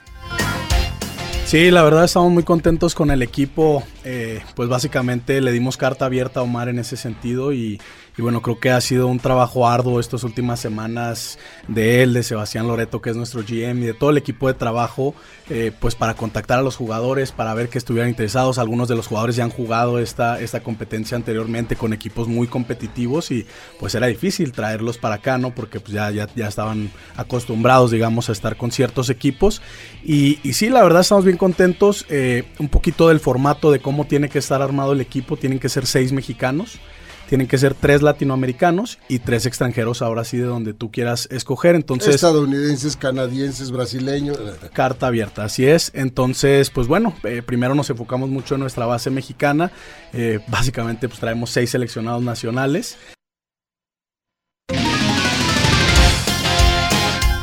[1.47, 3.85] Sí, la verdad estamos muy contentos con el equipo.
[4.07, 7.81] Eh, pues básicamente le dimos carta abierta a Omar en ese sentido y,
[8.19, 12.69] bueno, creo que ha sido un trabajo arduo estas últimas semanas de él, de Sebastián
[12.69, 15.15] Loreto, que es nuestro GM, y de todo el equipo de trabajo,
[15.49, 18.59] eh, pues para contactar a los jugadores, para ver que estuvieran interesados.
[18.59, 23.31] Algunos de los jugadores ya han jugado esta, esta competencia anteriormente con equipos muy competitivos
[23.31, 23.47] y
[23.81, 25.55] pues era difícil traerlos para acá, ¿no?
[25.55, 29.63] Porque pues ya, ya, ya estaban acostumbrados, digamos, a estar con ciertos equipos.
[30.05, 32.07] Y, y sí, la verdad estamos bien contentos.
[32.09, 35.37] Eh, un poquito del formato de cómo tiene que estar armado el equipo.
[35.37, 36.79] Tienen que ser seis mexicanos.
[37.29, 41.75] Tienen que ser tres latinoamericanos y tres extranjeros, ahora sí, de donde tú quieras escoger.
[41.75, 44.39] Entonces, Estadounidenses, canadienses, brasileños.
[44.75, 45.91] Carta abierta, así es.
[45.95, 49.73] Entonces, pues bueno, eh, primero nos enfocamos mucho en nuestra base mexicana.
[50.13, 52.99] Eh, básicamente, pues traemos seis seleccionados nacionales.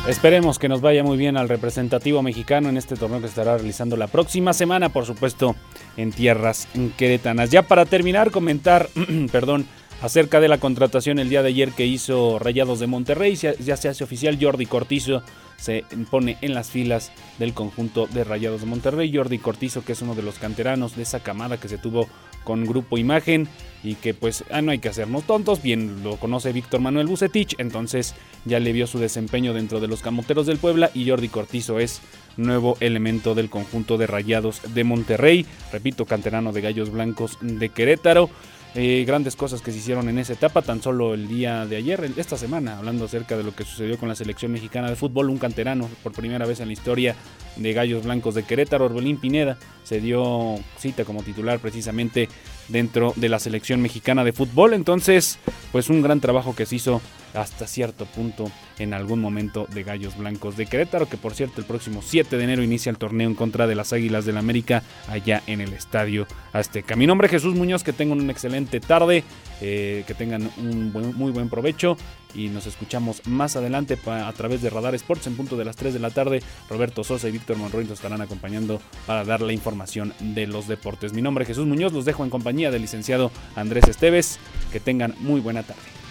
[0.08, 3.96] Esperemos que nos vaya muy bien al representativo mexicano en este torneo que estará realizando
[3.96, 5.54] la próxima semana, por supuesto,
[5.96, 7.50] en tierras queretanas.
[7.50, 8.88] Ya para terminar, comentar,
[9.30, 9.64] perdón,
[10.02, 13.36] acerca de la contratación el día de ayer que hizo Rayados de Monterrey.
[13.36, 15.22] Ya se hace oficial Jordi Cortizo
[15.62, 19.14] se pone en las filas del conjunto de Rayados de Monterrey.
[19.14, 22.08] Jordi Cortizo, que es uno de los canteranos de esa camada que se tuvo
[22.44, 23.48] con Grupo Imagen
[23.84, 27.56] y que pues ah, no hay que hacernos tontos, bien lo conoce Víctor Manuel Bucetich,
[27.58, 31.80] entonces ya le vio su desempeño dentro de los Camoteros del Puebla y Jordi Cortizo
[31.80, 32.00] es
[32.36, 38.30] nuevo elemento del conjunto de Rayados de Monterrey, repito, canterano de Gallos Blancos de Querétaro.
[38.74, 42.10] Eh, grandes cosas que se hicieron en esa etapa, tan solo el día de ayer,
[42.16, 45.36] esta semana, hablando acerca de lo que sucedió con la selección mexicana de fútbol, un
[45.36, 47.14] canterano por primera vez en la historia
[47.56, 52.30] de Gallos Blancos de Querétaro, Orbelín Pineda, se dio cita como titular precisamente
[52.68, 55.38] dentro de la selección mexicana de fútbol, entonces
[55.70, 57.02] pues un gran trabajo que se hizo
[57.34, 61.66] hasta cierto punto en algún momento de Gallos Blancos de Querétaro, que por cierto el
[61.66, 64.82] próximo 7 de enero inicia el torneo en contra de las Águilas del la América
[65.08, 66.96] allá en el Estadio Azteca.
[66.96, 69.24] Mi nombre es Jesús Muñoz, que tengan una excelente tarde,
[69.60, 71.96] eh, que tengan un muy buen provecho
[72.34, 75.94] y nos escuchamos más adelante a través de Radar Sports en punto de las 3
[75.94, 76.42] de la tarde.
[76.68, 81.12] Roberto Sosa y Víctor Monroy nos estarán acompañando para dar la información de los deportes.
[81.12, 84.38] Mi nombre es Jesús Muñoz, los dejo en compañía del licenciado Andrés Esteves.
[84.72, 86.01] Que tengan muy buena tarde.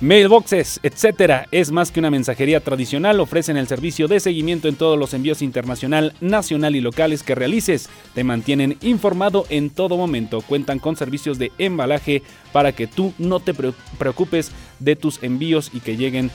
[0.00, 4.98] Mailboxes, etcétera, es más que una mensajería tradicional, ofrecen el servicio de seguimiento en todos
[4.98, 7.88] los envíos internacional, nacional y locales que realices.
[8.12, 10.42] Te mantienen informado en todo momento.
[10.42, 12.22] Cuentan con servicios de embalaje
[12.54, 16.30] para que tú no te preocupes de tus envíos y que lleguen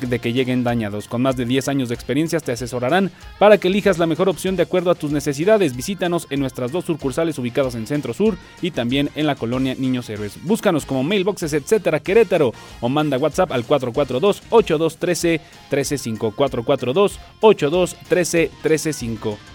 [0.00, 1.08] de que lleguen dañados.
[1.08, 3.10] Con más de 10 años de experiencia te asesorarán
[3.40, 5.74] para que elijas la mejor opción de acuerdo a tus necesidades.
[5.74, 10.08] Visítanos en nuestras dos sucursales ubicadas en Centro Sur y también en la colonia Niños
[10.08, 10.38] Héroes.
[10.44, 19.53] Búscanos como mailboxes, etcétera, Querétaro o manda WhatsApp al 442-8213 135 442 8213 135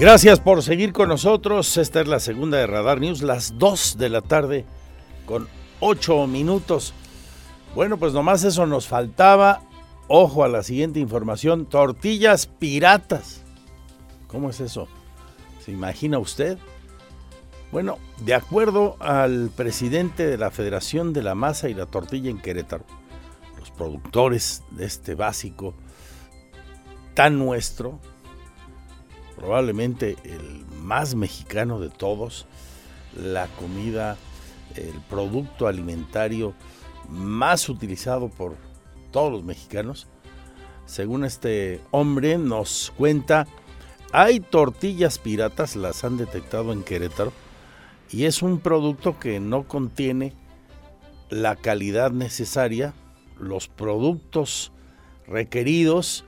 [0.00, 1.76] Gracias por seguir con nosotros.
[1.76, 4.64] Esta es la segunda de Radar News, las 2 de la tarde
[5.26, 5.46] con
[5.80, 6.94] 8 minutos.
[7.74, 9.60] Bueno, pues nomás eso nos faltaba.
[10.08, 11.66] Ojo a la siguiente información.
[11.66, 13.42] Tortillas piratas.
[14.26, 14.88] ¿Cómo es eso?
[15.62, 16.56] ¿Se imagina usted?
[17.70, 22.40] Bueno, de acuerdo al presidente de la Federación de la Masa y la Tortilla en
[22.40, 22.86] Querétaro,
[23.58, 25.74] los productores de este básico
[27.12, 28.00] tan nuestro,
[29.40, 32.46] probablemente el más mexicano de todos,
[33.16, 34.18] la comida,
[34.76, 36.54] el producto alimentario
[37.08, 38.56] más utilizado por
[39.10, 40.08] todos los mexicanos.
[40.84, 43.46] Según este hombre nos cuenta,
[44.12, 47.32] hay tortillas piratas, las han detectado en Querétaro,
[48.10, 50.34] y es un producto que no contiene
[51.30, 52.92] la calidad necesaria,
[53.38, 54.70] los productos
[55.26, 56.24] requeridos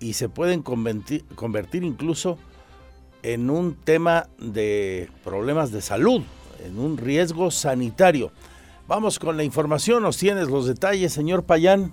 [0.00, 2.38] y se pueden convertir, incluso
[3.22, 6.22] en un tema de problemas de salud,
[6.64, 8.32] en un riesgo sanitario.
[8.88, 11.92] Vamos con la información, nos tienes los detalles, señor Payán.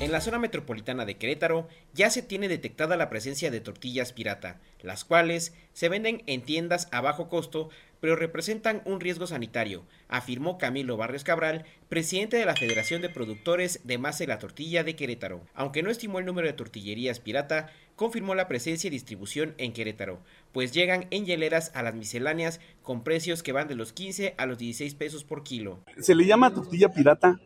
[0.00, 4.60] En la zona metropolitana de Querétaro ya se tiene detectada la presencia de tortillas pirata,
[4.80, 7.68] las cuales se venden en tiendas a bajo costo,
[8.02, 13.80] pero representan un riesgo sanitario, afirmó Camilo Barrios Cabral, presidente de la Federación de Productores
[13.84, 15.42] de Masa y la Tortilla de Querétaro.
[15.54, 20.18] Aunque no estimó el número de tortillerías pirata, confirmó la presencia y distribución en Querétaro,
[20.50, 24.46] pues llegan en hieleras a las misceláneas con precios que van de los 15 a
[24.46, 25.84] los 16 pesos por kilo.
[26.00, 27.38] Se le llama tortilla pirata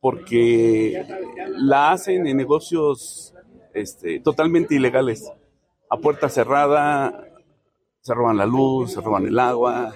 [0.00, 1.06] porque
[1.56, 3.32] la hacen en negocios
[3.72, 5.32] este, totalmente ilegales,
[5.88, 7.26] a puerta cerrada,
[8.06, 9.92] se roban la luz, se roban el agua,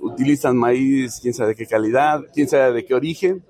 [0.00, 3.44] utilizan maíz, quién sabe de qué calidad, quién sabe de qué origen.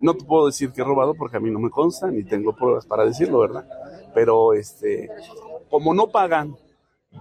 [0.00, 2.56] No te puedo decir que he robado porque a mí no me consta, ni tengo
[2.56, 3.68] pruebas para decirlo, ¿verdad?
[4.14, 5.10] Pero este,
[5.68, 6.56] como no pagan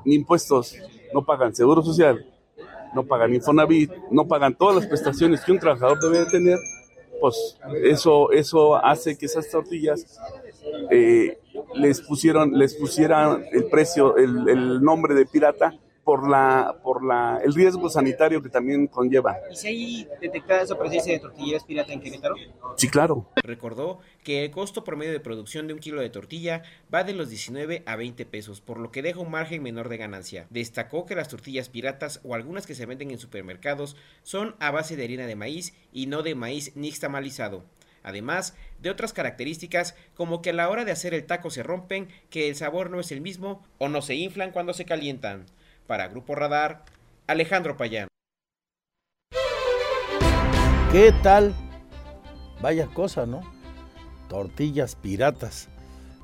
[0.06, 0.78] ni impuestos,
[1.14, 2.26] no pagan seguro social,
[2.96, 6.60] no pagan Infonavit, no pagan todas las prestaciones que un trabajador debe tener,
[7.20, 10.18] pues eso, eso hace que esas tortillas
[10.92, 11.38] eh,
[11.74, 15.78] les pusieron, les pusieran el precio, el, el nombre de pirata
[16.10, 19.38] por la por la el riesgo sanitario que también conlleva.
[19.52, 22.34] ¿Y si hay detectada esa presencia de tortillas pirata en Querétaro?
[22.78, 23.30] Sí, claro.
[23.36, 27.30] Recordó que el costo promedio de producción de un kilo de tortilla va de los
[27.30, 30.48] 19 a 20 pesos, por lo que deja un margen menor de ganancia.
[30.50, 34.96] Destacó que las tortillas piratas o algunas que se venden en supermercados son a base
[34.96, 37.66] de harina de maíz y no de maíz nixtamalizado.
[38.02, 42.08] Además de otras características como que a la hora de hacer el taco se rompen,
[42.32, 45.46] que el sabor no es el mismo o no se inflan cuando se calientan.
[45.90, 46.86] Para Grupo Radar,
[47.26, 48.08] Alejandro Payán.
[50.92, 51.56] ¿Qué tal?
[52.62, 53.42] Vaya cosa, ¿no?
[54.28, 55.68] Tortillas piratas.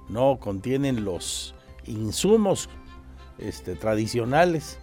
[0.07, 1.55] No contienen los
[1.87, 2.69] insumos
[3.39, 4.77] este, tradicionales.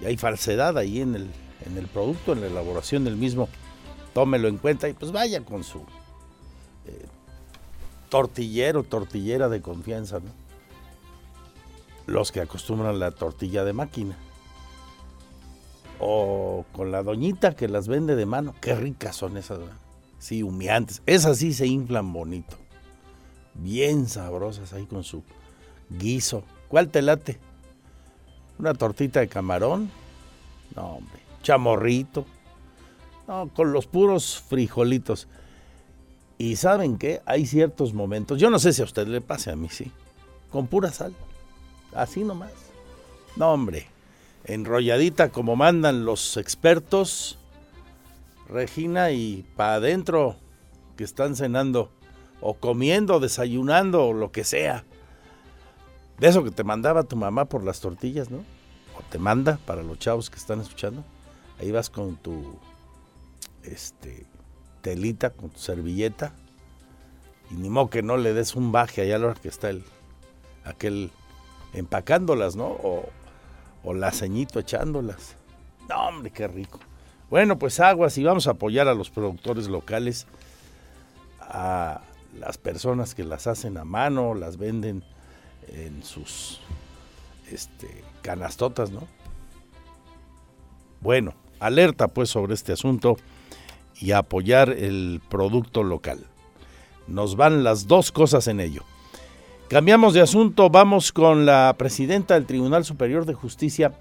[0.00, 1.30] Y hay falsedad ahí en el,
[1.64, 3.48] en el producto, en la elaboración del mismo.
[4.12, 5.82] Tómelo en cuenta y pues vaya con su
[6.86, 7.06] eh,
[8.08, 10.39] tortillero, tortillera de confianza, ¿no?
[12.10, 14.16] Los que acostumbran la tortilla de máquina.
[16.00, 18.54] O con la doñita que las vende de mano.
[18.60, 19.60] Qué ricas son esas.
[20.18, 21.02] Sí, humeantes.
[21.06, 22.56] Esas sí se inflan bonito.
[23.54, 25.22] Bien sabrosas ahí con su
[25.88, 26.42] guiso.
[26.68, 27.38] ¿Cuál te late?
[28.58, 29.90] ¿Una tortita de camarón?
[30.74, 31.20] No, hombre.
[31.42, 32.26] Chamorrito.
[33.28, 35.28] No, con los puros frijolitos.
[36.38, 37.20] Y saben qué?
[37.24, 38.40] Hay ciertos momentos.
[38.40, 39.92] Yo no sé si a usted le pase, a mí sí.
[40.50, 41.14] Con pura sal.
[41.94, 42.52] Así nomás.
[43.36, 43.86] No, hombre.
[44.44, 47.38] Enrolladita como mandan los expertos.
[48.48, 50.36] Regina y para adentro
[50.96, 51.90] que están cenando
[52.40, 54.84] o comiendo, desayunando o lo que sea.
[56.18, 58.38] De eso que te mandaba tu mamá por las tortillas, ¿no?
[58.98, 61.04] O te manda para los chavos que están escuchando.
[61.58, 62.58] Ahí vas con tu
[63.62, 64.26] este
[64.82, 66.34] telita, con tu servilleta.
[67.50, 69.70] Y ni modo que no le des un baje allá a la hora que está
[69.70, 69.84] el
[70.64, 71.10] aquel
[71.72, 72.66] empacándolas, ¿no?
[72.66, 73.08] O,
[73.84, 75.36] o la ceñito echándolas.
[75.88, 76.78] No, hombre, qué rico.
[77.30, 80.26] Bueno, pues aguas y vamos a apoyar a los productores locales,
[81.40, 82.00] a
[82.38, 85.04] las personas que las hacen a mano, las venden
[85.68, 86.60] en sus
[87.50, 89.02] este, canastotas, ¿no?
[91.00, 93.16] Bueno, alerta pues sobre este asunto
[94.00, 96.26] y apoyar el producto local.
[97.06, 98.82] Nos van las dos cosas en ello.
[99.70, 103.94] Cambiamos de asunto, vamos con la presidenta del Tribunal Superior de Justicia.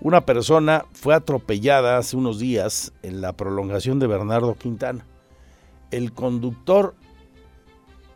[0.00, 5.06] Una persona fue atropellada hace unos días en la prolongación de Bernardo Quintana.
[5.92, 6.96] El conductor,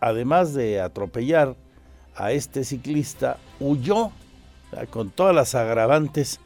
[0.00, 1.54] además de atropellar
[2.16, 4.10] a este ciclista, huyó
[4.90, 6.40] con todas las agravantes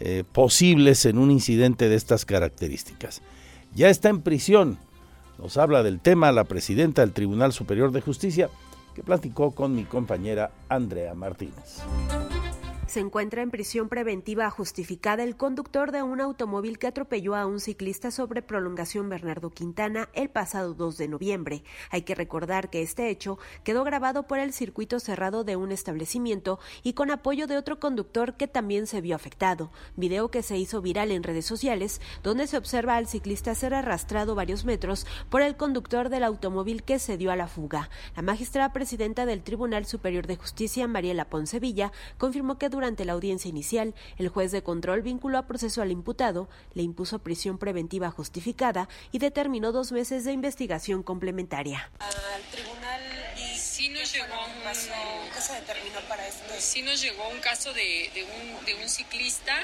[0.00, 3.22] eh, posibles en un incidente de estas características.
[3.76, 4.76] Ya está en prisión.
[5.38, 8.50] Nos habla del tema la presidenta del Tribunal Superior de Justicia
[8.94, 11.82] que platicó con mi compañera Andrea Martínez.
[12.86, 17.58] Se encuentra en prisión preventiva justificada el conductor de un automóvil que atropelló a un
[17.58, 21.64] ciclista sobre prolongación Bernardo Quintana el pasado 2 de noviembre.
[21.90, 26.60] Hay que recordar que este hecho quedó grabado por el circuito cerrado de un establecimiento
[26.82, 29.70] y con apoyo de otro conductor que también se vio afectado.
[29.96, 34.34] Video que se hizo viral en redes sociales, donde se observa al ciclista ser arrastrado
[34.34, 37.88] varios metros por el conductor del automóvil que se dio a la fuga.
[38.14, 43.48] La magistrada presidenta del Tribunal Superior de Justicia, Mariela Poncevilla, confirmó que durante la audiencia
[43.48, 48.88] inicial, el juez de control vinculó a proceso al imputado, le impuso prisión preventiva justificada
[49.12, 51.90] y determinó dos meses de investigación complementaria.
[52.00, 53.00] Al tribunal
[53.56, 54.90] sí nos llegó un caso,
[55.34, 56.52] ¿Qué se determinó para esto?
[56.58, 59.54] sí nos llegó un caso de, de un, de un ciclista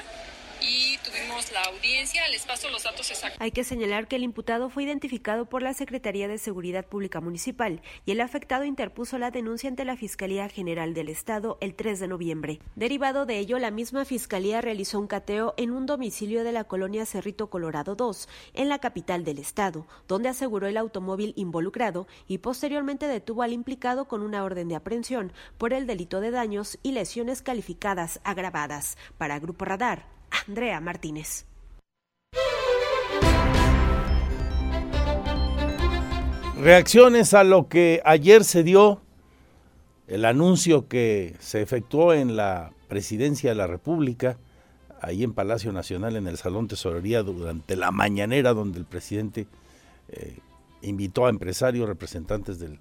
[0.61, 2.27] y tuvimos la audiencia.
[2.29, 3.39] Les paso los datos exactos.
[3.41, 7.81] Hay que señalar que el imputado fue identificado por la Secretaría de Seguridad Pública Municipal
[8.05, 12.07] y el afectado interpuso la denuncia ante la Fiscalía General del Estado el 3 de
[12.07, 12.59] noviembre.
[12.75, 17.05] Derivado de ello, la misma Fiscalía realizó un cateo en un domicilio de la colonia
[17.05, 23.07] Cerrito Colorado 2, en la capital del Estado, donde aseguró el automóvil involucrado y posteriormente
[23.07, 27.41] detuvo al implicado con una orden de aprehensión por el delito de daños y lesiones
[27.41, 28.97] calificadas agravadas.
[29.17, 31.45] Para Grupo Radar, Andrea Martínez.
[36.61, 39.01] Reacciones a lo que ayer se dio,
[40.07, 44.37] el anuncio que se efectuó en la presidencia de la República,
[45.01, 49.47] ahí en Palacio Nacional, en el Salón Tesorería, durante la mañanera, donde el presidente
[50.09, 50.37] eh,
[50.83, 52.77] invitó a empresarios, representantes del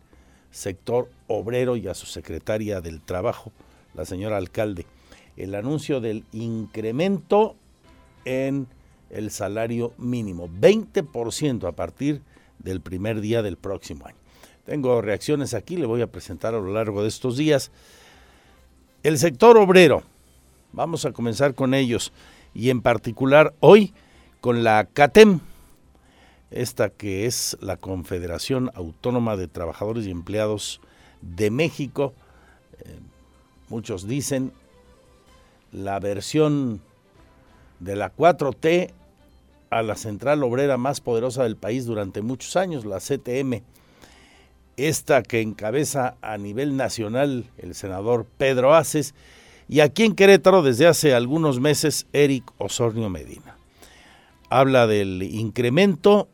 [0.51, 3.53] sector obrero y a su secretaria del Trabajo,
[3.95, 4.85] la señora alcalde,
[5.43, 7.57] el anuncio del incremento
[8.27, 8.67] en
[9.09, 12.23] el salario mínimo, 20% a partir
[12.59, 14.19] del primer día del próximo año.
[14.67, 17.73] Tengo reacciones aquí, le voy a presentar a lo largo de estos días.
[19.03, 20.03] El sector obrero,
[20.73, 22.13] vamos a comenzar con ellos
[22.53, 23.95] y en particular hoy
[24.43, 25.41] con la CATEM,
[26.51, 30.83] esta que es la Confederación Autónoma de Trabajadores y Empleados
[31.23, 32.13] de México.
[32.79, 32.99] Eh,
[33.69, 34.53] muchos dicen
[35.73, 36.81] la versión
[37.79, 38.93] de la 4T
[39.71, 43.63] a la central obrera más poderosa del país durante muchos años, la CTM.
[44.77, 49.15] Esta que encabeza a nivel nacional el senador Pedro Aces
[49.69, 53.57] y aquí en Querétaro desde hace algunos meses Eric Osornio Medina.
[54.49, 56.29] Habla del incremento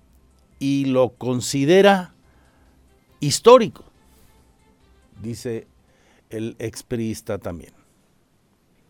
[0.58, 2.14] y lo considera
[3.20, 3.84] histórico,
[5.20, 5.66] dice
[6.30, 7.75] el expriista también.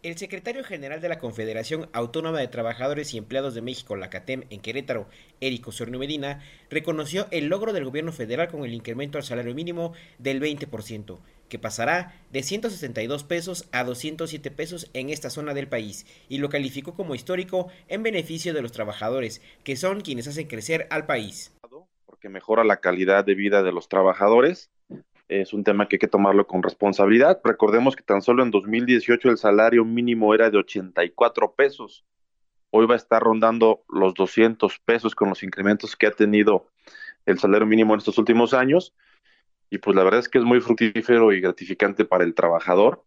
[0.07, 4.45] El secretario general de la Confederación Autónoma de Trabajadores y Empleados de México, la CATEM,
[4.51, 5.09] en Querétaro,
[5.41, 9.95] Érico Sornio Medina, reconoció el logro del gobierno federal con el incremento al salario mínimo
[10.19, 16.07] del 20%, que pasará de 162 pesos a 207 pesos en esta zona del país,
[16.29, 20.87] y lo calificó como histórico en beneficio de los trabajadores, que son quienes hacen crecer
[20.91, 21.53] al país.
[22.05, 24.71] Porque mejora la calidad de vida de los trabajadores
[25.29, 27.41] es un tema que hay que tomarlo con responsabilidad.
[27.43, 32.05] Recordemos que tan solo en 2018 el salario mínimo era de 84 pesos.
[32.70, 36.68] Hoy va a estar rondando los 200 pesos con los incrementos que ha tenido
[37.24, 38.95] el salario mínimo en estos últimos años.
[39.68, 43.05] Y pues la verdad es que es muy fructífero y gratificante para el trabajador.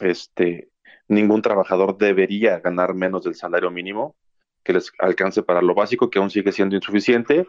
[0.00, 0.70] Este,
[1.06, 4.16] ningún trabajador debería ganar menos del salario mínimo
[4.64, 7.46] que les alcance para lo básico, que aún sigue siendo insuficiente,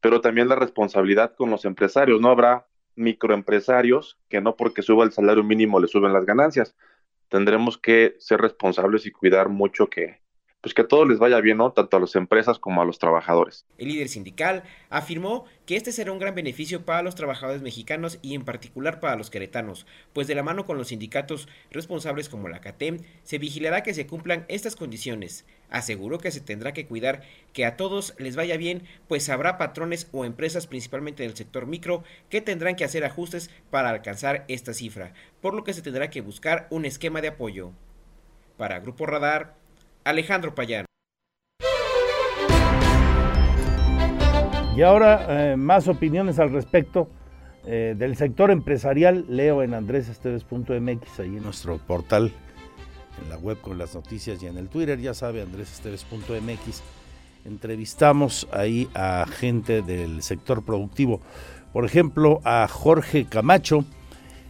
[0.00, 2.20] pero también la responsabilidad con los empresarios.
[2.20, 2.66] No habrá
[2.98, 6.76] microempresarios que no porque suba el salario mínimo le suben las ganancias.
[7.28, 10.20] Tendremos que ser responsables y cuidar mucho que,
[10.60, 11.72] pues que todo les vaya bien, ¿no?
[11.72, 13.64] Tanto a las empresas como a los trabajadores.
[13.78, 18.34] El líder sindical afirmó que este será un gran beneficio para los trabajadores mexicanos y
[18.34, 22.60] en particular para los queretanos, pues de la mano con los sindicatos responsables como la
[22.60, 25.46] CATEM se vigilará que se cumplan estas condiciones.
[25.70, 30.08] Aseguró que se tendrá que cuidar que a todos les vaya bien, pues habrá patrones
[30.12, 35.12] o empresas principalmente del sector micro que tendrán que hacer ajustes para alcanzar esta cifra,
[35.40, 37.72] por lo que se tendrá que buscar un esquema de apoyo.
[38.56, 39.54] Para Grupo Radar,
[40.04, 40.86] Alejandro Payán.
[44.76, 47.08] Y ahora eh, más opiniones al respecto
[47.66, 49.26] eh, del sector empresarial.
[49.28, 52.32] Leo en andresesteves.mx, ahí en nuestro portal,
[53.22, 56.82] en la web con las noticias y en el Twitter, ya sabe, andresesteves.mx.
[57.44, 61.20] Entrevistamos ahí a gente del sector productivo.
[61.72, 63.84] Por ejemplo, a Jorge Camacho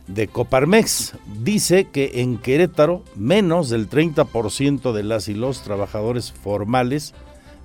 [0.08, 1.14] de Coparmex.
[1.42, 7.14] Dice que en Querétaro menos del 30% de las y los trabajadores formales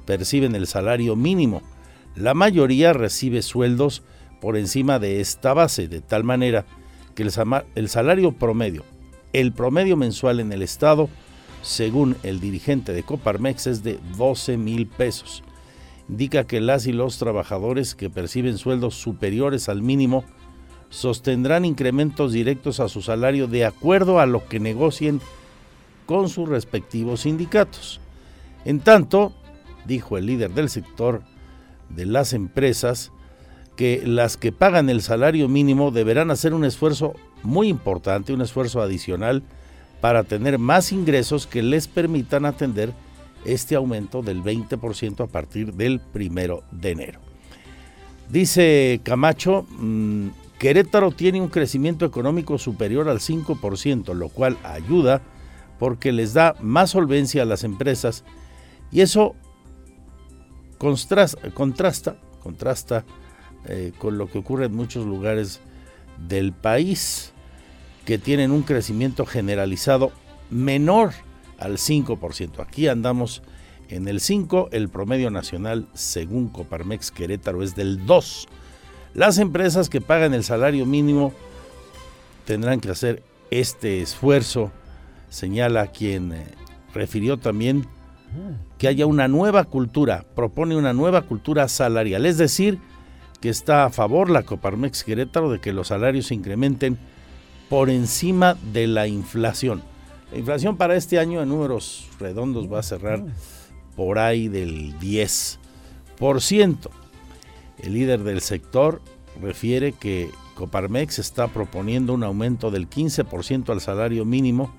[0.06, 1.62] perciben el salario mínimo.
[2.16, 4.04] La mayoría recibe sueldos
[4.40, 6.66] por encima de esta base, de tal manera
[7.16, 8.84] que el, salario promedio,
[9.32, 11.10] el promedio mensual en el estado,
[11.62, 15.44] según el dirigente de Coparmex, es de 12 mil pesos.
[16.10, 20.26] Indica que las y los trabajadores que perciben sueldos superiores al mínimo
[20.94, 25.22] sostendrán incrementos directos a su salario de acuerdo a lo que negocien
[26.06, 28.00] con sus respectivos sindicatos.
[28.64, 29.34] En tanto,
[29.86, 31.24] dijo el líder del sector
[31.90, 33.12] de las empresas,
[33.76, 38.80] que las que pagan el salario mínimo deberán hacer un esfuerzo muy importante, un esfuerzo
[38.80, 39.42] adicional
[40.00, 42.94] para tener más ingresos que les permitan atender
[43.46, 47.20] este aumento del 20% a partir del primero de enero.
[48.30, 50.28] Dice Camacho, mmm,
[50.64, 55.22] Querétaro tiene un crecimiento económico superior al 5%, lo cual ayuda
[55.78, 58.24] porque les da más solvencia a las empresas
[58.90, 59.36] y eso
[60.78, 63.04] contrasta, contrasta, contrasta
[63.66, 65.60] eh, con lo que ocurre en muchos lugares
[66.30, 67.34] del país
[68.06, 70.14] que tienen un crecimiento generalizado
[70.50, 71.12] menor
[71.58, 72.62] al 5%.
[72.62, 73.44] Aquí andamos
[73.90, 78.48] en el 5, el promedio nacional según Coparmex Querétaro es del 2%.
[79.14, 81.34] Las empresas que pagan el salario mínimo
[82.46, 84.72] tendrán que hacer este esfuerzo,
[85.30, 86.48] señala quien eh,
[86.94, 87.88] refirió también
[88.80, 92.80] que haya una nueva cultura, propone una nueva cultura salarial, es decir,
[93.40, 96.98] que está a favor la Coparmex Querétaro de que los salarios se incrementen
[97.70, 99.84] por encima de la inflación.
[100.32, 103.24] La inflación para este año en números redondos va a cerrar
[103.96, 106.90] por ahí del 10%.
[107.84, 109.02] El líder del sector
[109.42, 114.74] refiere que Coparmex está proponiendo un aumento del 15% al salario mínimo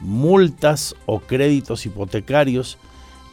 [0.00, 2.76] multas o créditos hipotecarios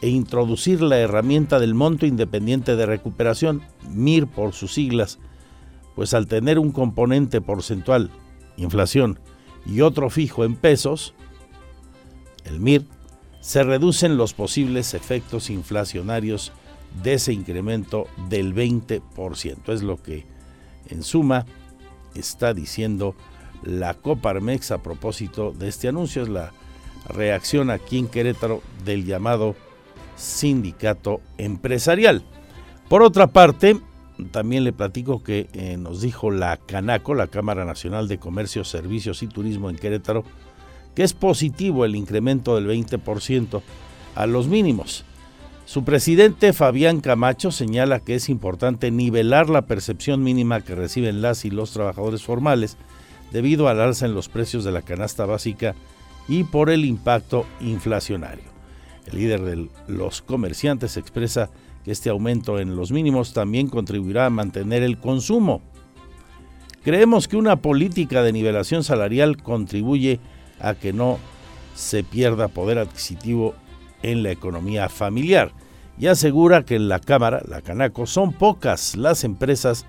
[0.02, 5.20] e introducir la herramienta del monto independiente de recuperación, MIR por sus siglas,
[5.94, 8.10] pues al tener un componente porcentual,
[8.56, 9.20] inflación,
[9.64, 11.14] y otro fijo en pesos,
[12.44, 12.84] el MIR,
[13.40, 16.52] se reducen los posibles efectos inflacionarios
[17.02, 19.72] de ese incremento del 20%.
[19.72, 20.26] Es lo que
[20.88, 21.46] en suma
[22.16, 23.14] está diciendo
[23.62, 26.22] la Coparmex a propósito de este anuncio.
[26.22, 26.52] Es la
[27.08, 29.54] reacción aquí en Querétaro del llamado
[30.22, 32.22] sindicato empresarial.
[32.88, 33.78] Por otra parte,
[34.30, 39.22] también le platico que eh, nos dijo la Canaco, la Cámara Nacional de Comercio, Servicios
[39.22, 40.24] y Turismo en Querétaro,
[40.94, 43.62] que es positivo el incremento del 20%
[44.14, 45.04] a los mínimos.
[45.64, 51.44] Su presidente Fabián Camacho señala que es importante nivelar la percepción mínima que reciben las
[51.44, 52.76] y los trabajadores formales
[53.32, 55.74] debido al alza en los precios de la canasta básica
[56.28, 58.51] y por el impacto inflacionario.
[59.06, 61.50] El líder de los comerciantes expresa
[61.84, 65.60] que este aumento en los mínimos también contribuirá a mantener el consumo.
[66.84, 70.20] Creemos que una política de nivelación salarial contribuye
[70.60, 71.18] a que no
[71.74, 73.54] se pierda poder adquisitivo
[74.02, 75.52] en la economía familiar
[75.98, 79.84] y asegura que en la Cámara, la Canaco, son pocas las empresas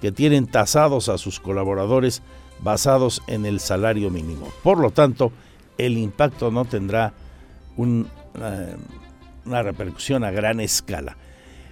[0.00, 2.22] que tienen tasados a sus colaboradores
[2.60, 4.48] basados en el salario mínimo.
[4.62, 5.32] Por lo tanto,
[5.78, 7.14] el impacto no tendrá
[7.76, 8.06] un,
[8.40, 8.76] eh,
[9.44, 11.16] una repercusión a gran escala.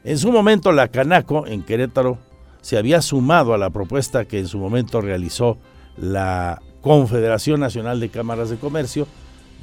[0.05, 2.19] En su momento la Canaco en Querétaro
[2.61, 5.59] se había sumado a la propuesta que en su momento realizó
[5.97, 9.07] la Confederación Nacional de Cámaras de Comercio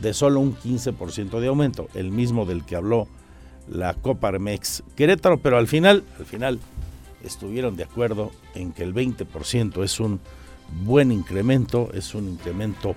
[0.02, 3.08] de solo un 15% de aumento, el mismo del que habló
[3.70, 6.60] la Coparmex Querétaro, pero al final, al final
[7.24, 10.20] estuvieron de acuerdo en que el 20% es un
[10.84, 12.96] buen incremento, es un incremento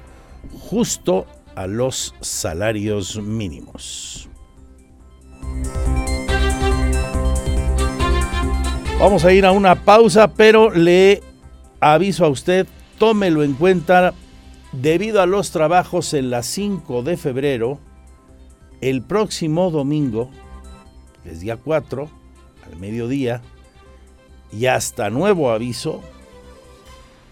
[0.61, 4.29] justo a los salarios mínimos.
[8.99, 11.23] Vamos a ir a una pausa, pero le
[11.81, 12.67] aviso a usted,
[12.99, 14.15] tómelo en cuenta,
[14.71, 17.81] debido a los trabajos en la 5 de febrero,
[18.81, 20.31] el próximo domingo,
[21.25, 22.09] es día 4,
[22.67, 23.43] al mediodía,
[24.53, 26.01] y hasta nuevo aviso,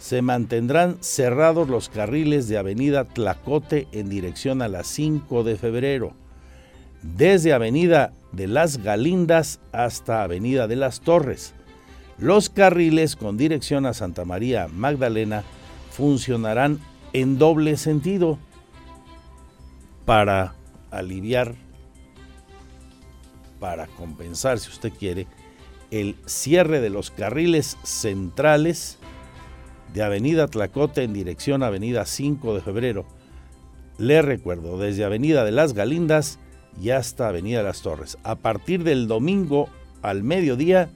[0.01, 6.15] se mantendrán cerrados los carriles de Avenida Tlacote en dirección a la 5 de febrero,
[7.03, 11.53] desde Avenida de las Galindas hasta Avenida de las Torres.
[12.19, 15.45] Los carriles con dirección a Santa María Magdalena
[15.91, 16.81] funcionarán
[17.13, 18.39] en doble sentido
[20.07, 20.55] para
[20.91, 21.55] aliviar,
[23.59, 25.27] para compensar, si usted quiere,
[25.91, 28.97] el cierre de los carriles centrales
[29.95, 33.07] de Avenida Tlacote en dirección a Avenida 5 de Febrero.
[33.99, 36.39] Le recuerdo, desde Avenida de las Galindas
[36.81, 38.19] y hasta Avenida las Torres.
[38.23, 39.69] A partir del domingo
[40.03, 40.91] al mediodía,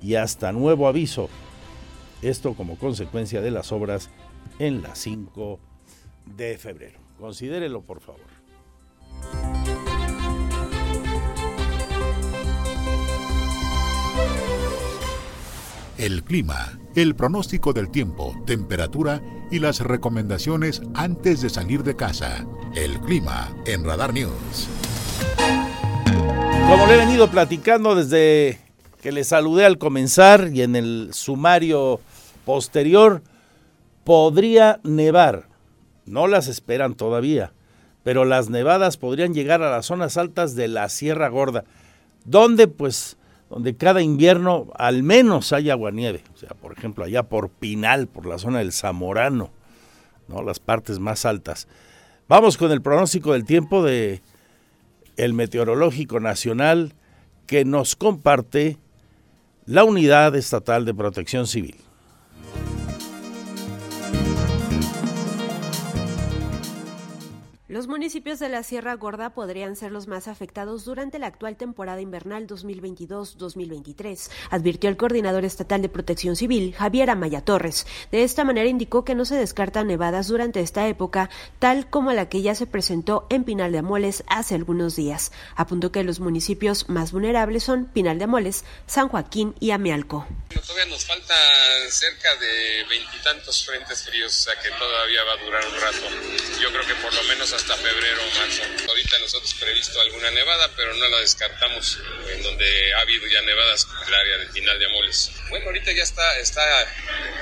[0.00, 1.28] y hasta nuevo aviso.
[2.22, 4.10] Esto como consecuencia de las obras
[4.58, 5.58] en la 5
[6.36, 6.98] de febrero.
[7.18, 9.55] Considérelo, por favor.
[15.98, 22.44] El clima, el pronóstico del tiempo, temperatura y las recomendaciones antes de salir de casa.
[22.74, 24.68] El clima en Radar News.
[26.68, 28.60] Como le he venido platicando desde
[29.00, 32.00] que le saludé al comenzar y en el sumario
[32.44, 33.22] posterior,
[34.04, 35.48] podría nevar.
[36.04, 37.54] No las esperan todavía,
[38.02, 41.64] pero las nevadas podrían llegar a las zonas altas de la Sierra Gorda,
[42.26, 43.16] donde pues
[43.48, 48.26] donde cada invierno al menos hay aguanieve, o sea, por ejemplo, allá por Pinal, por
[48.26, 49.50] la zona del Zamorano,
[50.28, 50.42] ¿no?
[50.42, 51.68] Las partes más altas.
[52.28, 54.20] Vamos con el pronóstico del tiempo de
[55.16, 56.92] el Meteorológico Nacional
[57.46, 58.78] que nos comparte
[59.64, 61.76] la Unidad Estatal de Protección Civil.
[67.68, 72.00] Los municipios de la Sierra Gorda podrían ser los más afectados durante la actual temporada
[72.00, 77.88] invernal 2022-2023, advirtió el coordinador estatal de protección civil, Javier Amaya Torres.
[78.12, 82.28] De esta manera indicó que no se descartan nevadas durante esta época, tal como la
[82.28, 85.32] que ya se presentó en Pinal de Amoles hace algunos días.
[85.56, 90.24] Apuntó que los municipios más vulnerables son Pinal de Amoles, San Joaquín y Amealco.
[90.54, 91.34] Todavía nos falta
[91.90, 96.06] cerca de veintitantos frentes fríos, o sea que todavía va a durar un rato.
[96.62, 98.62] Yo creo que por lo menos hasta febrero o marzo.
[98.88, 101.98] Ahorita nosotros previsto alguna nevada, pero no la descartamos
[102.28, 105.30] en donde ha habido ya nevadas en el área de Pinal de Amoles.
[105.48, 106.62] Bueno, ahorita ya está, está,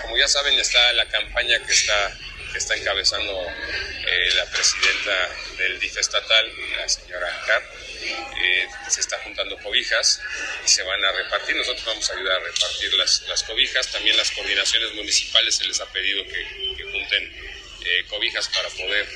[0.02, 2.16] como ya saben, está la campaña que está
[2.52, 3.32] que está encabezando
[4.06, 7.64] eh, la presidenta del DIF estatal, la señora Carr.
[8.04, 10.20] Eh, se está juntando cobijas
[10.64, 11.56] y se van a repartir.
[11.56, 13.88] Nosotros vamos a ayudar a repartir las, las cobijas.
[13.90, 17.24] También las coordinaciones municipales se les ha pedido que, que junten
[17.84, 19.08] eh, cobijas para poder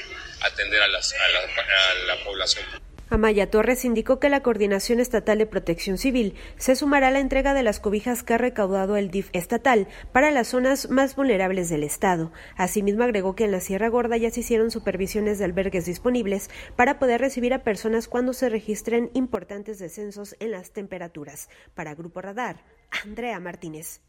[0.42, 2.64] atender a, las, a, la, población.
[3.10, 7.54] Amaya Torres indicó que la Coordinación Estatal de Protección Civil se sumará a la entrega
[7.54, 11.84] de las cobijas que ha recaudado el DIF estatal para las zonas más vulnerables del
[11.84, 12.32] Estado.
[12.56, 16.98] Asimismo, agregó que en la Sierra Gorda ya se hicieron supervisiones de albergues disponibles para
[16.98, 21.48] poder recibir a personas cuando se registren importantes descensos en las temperaturas.
[21.74, 22.62] Para Grupo Radar,
[23.04, 24.02] Andrea Martínez.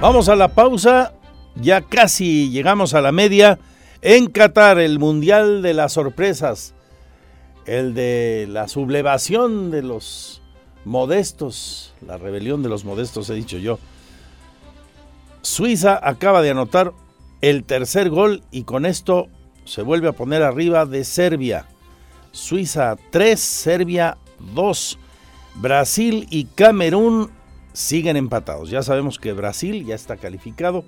[0.00, 1.14] Vamos a la pausa.
[1.54, 3.58] Ya casi llegamos a la media.
[4.08, 6.74] En Qatar, el Mundial de las Sorpresas,
[7.64, 10.42] el de la sublevación de los
[10.84, 13.80] modestos, la rebelión de los modestos, he dicho yo.
[15.42, 16.92] Suiza acaba de anotar
[17.40, 19.26] el tercer gol y con esto
[19.64, 21.66] se vuelve a poner arriba de Serbia.
[22.30, 24.18] Suiza 3, Serbia
[24.54, 25.00] 2.
[25.56, 27.32] Brasil y Camerún
[27.72, 28.70] siguen empatados.
[28.70, 30.84] Ya sabemos que Brasil ya está calificado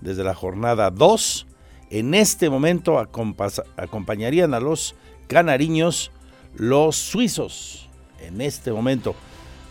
[0.00, 1.48] desde la jornada 2
[1.92, 4.94] en este momento acompañarían a los
[5.28, 6.10] canariños
[6.54, 7.90] los suizos.
[8.18, 9.14] En este momento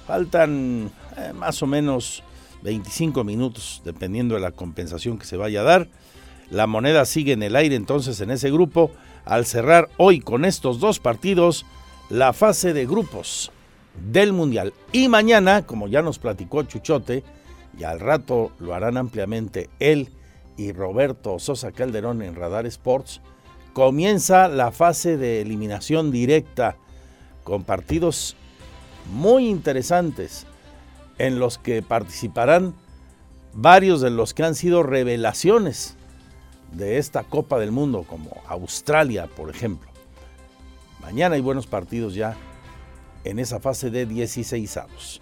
[0.05, 2.22] faltan eh, más o menos
[2.61, 5.88] 25 minutos, dependiendo de la compensación que se vaya a dar.
[6.51, 8.91] La moneda sigue en el aire entonces en ese grupo
[9.26, 11.65] al cerrar hoy con estos dos partidos
[12.11, 13.51] la fase de grupos
[14.11, 14.74] del Mundial.
[14.91, 17.24] Y mañana, como ya nos platicó Chuchote,
[17.80, 20.11] y al rato lo harán ampliamente él
[20.62, 23.20] y Roberto Sosa Calderón en Radar Sports,
[23.74, 26.78] comienza la fase de eliminación directa
[27.43, 28.36] con partidos
[29.12, 30.45] muy interesantes
[31.18, 32.76] en los que participarán
[33.53, 35.95] varios de los que han sido revelaciones
[36.72, 39.89] de esta Copa del Mundo, como Australia, por ejemplo.
[41.01, 42.36] Mañana hay buenos partidos ya
[43.24, 45.22] en esa fase de 16 avos.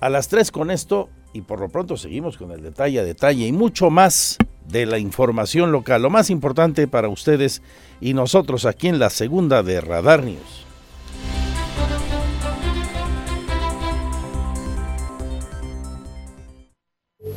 [0.00, 3.46] A las 3 con esto y por lo pronto seguimos con el detalle a detalle
[3.46, 7.60] y mucho más de la información local, lo más importante para ustedes
[8.00, 10.64] y nosotros aquí en la segunda de Radar News.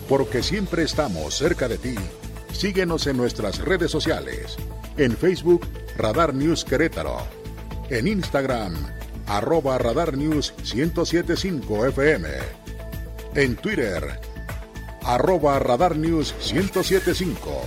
[0.07, 1.95] Porque siempre estamos cerca de ti,
[2.53, 4.55] síguenos en nuestras redes sociales.
[4.95, 5.67] En Facebook,
[5.97, 7.17] Radar News Querétaro.
[7.89, 8.73] En Instagram,
[9.27, 12.27] arroba Radar News 1075 FM.
[13.38, 14.19] En Twitter,
[15.03, 17.61] arroba Radar News 1075.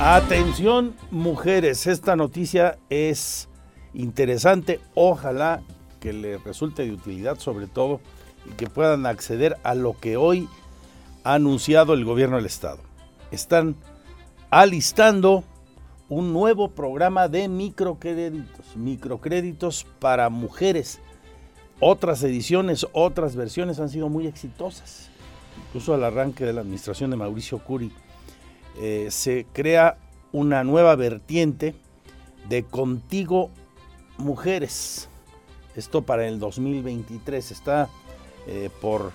[0.00, 3.48] Atención mujeres, esta noticia es
[3.94, 5.62] interesante, ojalá
[6.02, 8.00] que les resulte de utilidad sobre todo
[8.44, 10.48] y que puedan acceder a lo que hoy
[11.22, 12.80] ha anunciado el gobierno del estado.
[13.30, 13.76] Están
[14.50, 15.44] alistando
[16.08, 20.98] un nuevo programa de microcréditos, microcréditos para mujeres.
[21.78, 25.08] Otras ediciones, otras versiones han sido muy exitosas.
[25.68, 27.92] Incluso al arranque de la administración de Mauricio Curi
[28.80, 29.98] eh, se crea
[30.32, 31.74] una nueva vertiente
[32.48, 33.50] de Contigo
[34.18, 35.08] Mujeres.
[35.76, 37.88] Esto para el 2023 está
[38.46, 39.12] eh, por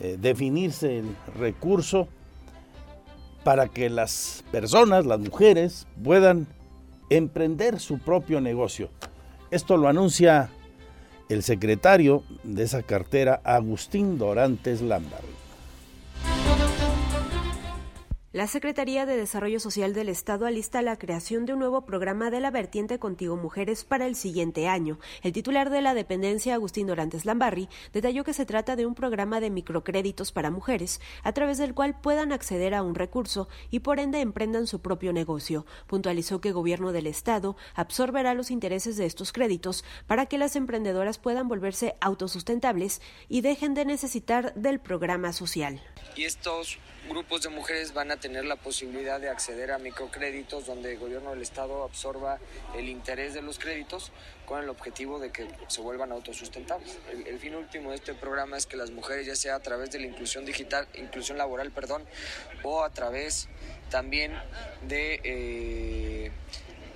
[0.00, 2.08] eh, definirse el recurso
[3.44, 6.46] para que las personas, las mujeres, puedan
[7.10, 8.90] emprender su propio negocio.
[9.50, 10.50] Esto lo anuncia
[11.28, 15.35] el secretario de esa cartera, Agustín Dorantes Lambert.
[18.36, 22.40] La Secretaría de Desarrollo Social del Estado alista la creación de un nuevo programa de
[22.40, 24.98] la vertiente Contigo Mujeres para el siguiente año.
[25.22, 29.40] El titular de la dependencia, Agustín Dorantes Lambarri, detalló que se trata de un programa
[29.40, 34.00] de microcréditos para mujeres, a través del cual puedan acceder a un recurso y por
[34.00, 35.64] ende emprendan su propio negocio.
[35.86, 40.56] Puntualizó que el gobierno del Estado absorberá los intereses de estos créditos para que las
[40.56, 45.80] emprendedoras puedan volverse autosustentables y dejen de necesitar del programa social.
[46.16, 46.78] Y estos
[47.08, 51.30] grupos de mujeres van a tener la posibilidad de acceder a microcréditos donde el gobierno
[51.30, 52.38] del Estado absorba
[52.76, 54.12] el interés de los créditos
[54.44, 56.98] con el objetivo de que se vuelvan autosustentables.
[57.26, 60.00] El, fin último de este programa es que las mujeres, ya sea a través de
[60.00, 62.04] la inclusión digital, inclusión laboral, perdón,
[62.62, 63.48] o a través
[63.90, 64.32] también
[64.82, 65.20] de...
[65.24, 66.30] Eh,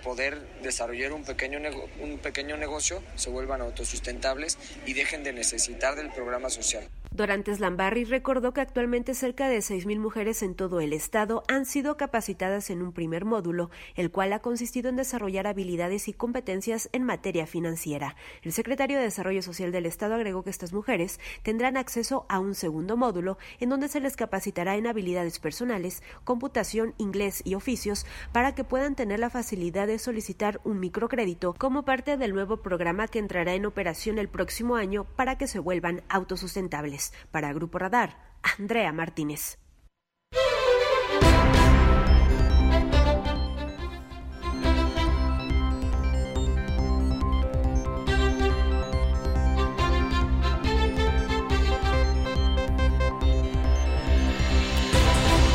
[0.01, 1.59] poder desarrollar un pequeño,
[2.01, 6.89] un pequeño negocio, se vuelvan autosustentables y dejen de necesitar del programa social.
[7.13, 11.97] Dorantes Lambarri recordó que actualmente cerca de 6.000 mujeres en todo el estado han sido
[11.97, 17.03] capacitadas en un primer módulo, el cual ha consistido en desarrollar habilidades y competencias en
[17.03, 18.15] materia financiera.
[18.43, 22.55] El secretario de Desarrollo Social del estado agregó que estas mujeres tendrán acceso a un
[22.55, 28.55] segundo módulo en donde se les capacitará en habilidades personales, computación, inglés y oficios para
[28.55, 33.19] que puedan tener la facilidad de solicitar un microcrédito como parte del nuevo programa que
[33.19, 37.13] entrará en operación el próximo año para que se vuelvan autosustentables.
[37.31, 38.17] Para Grupo Radar,
[38.59, 39.59] Andrea Martínez.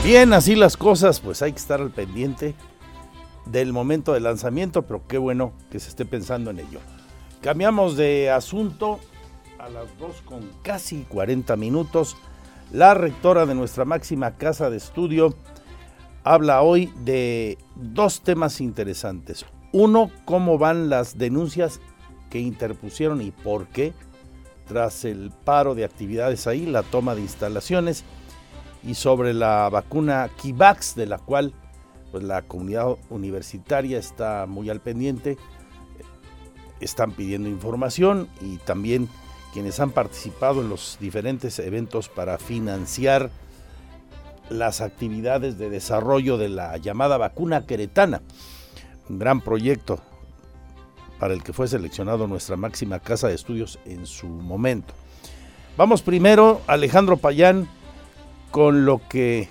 [0.04, 2.54] Bien, así las cosas, pues hay que estar al pendiente
[3.56, 6.82] del momento de lanzamiento, pero qué bueno que se esté pensando en ello.
[7.42, 9.00] Cambiamos de asunto
[9.58, 12.18] a las 2 con casi 40 minutos.
[12.74, 15.36] La rectora de nuestra máxima casa de estudio
[16.26, 19.46] habla hoy de dos temas interesantes.
[19.72, 21.80] Uno, cómo van las denuncias
[22.30, 23.94] que interpusieron y por qué
[24.68, 28.04] tras el paro de actividades ahí, la toma de instalaciones
[28.84, 31.54] y sobre la vacuna Kivax, de la cual
[32.16, 35.38] pues, la comunidad universitaria está muy al pendiente.
[36.80, 39.10] Están pidiendo información y también
[39.52, 43.32] quienes han participado en los diferentes eventos para financiar
[44.48, 48.22] las actividades de desarrollo de la llamada vacuna queretana,
[49.10, 50.00] un gran proyecto
[51.20, 54.94] para el que fue seleccionado nuestra máxima casa de estudios en su momento.
[55.76, 57.68] Vamos primero, Alejandro Payán,
[58.52, 59.50] con lo que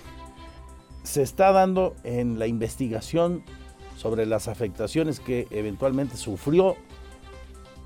[1.05, 3.43] se está dando en la investigación
[3.95, 6.75] sobre las afectaciones que eventualmente sufrió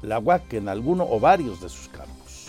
[0.02, 2.48] la UAC en alguno o varios de sus campos.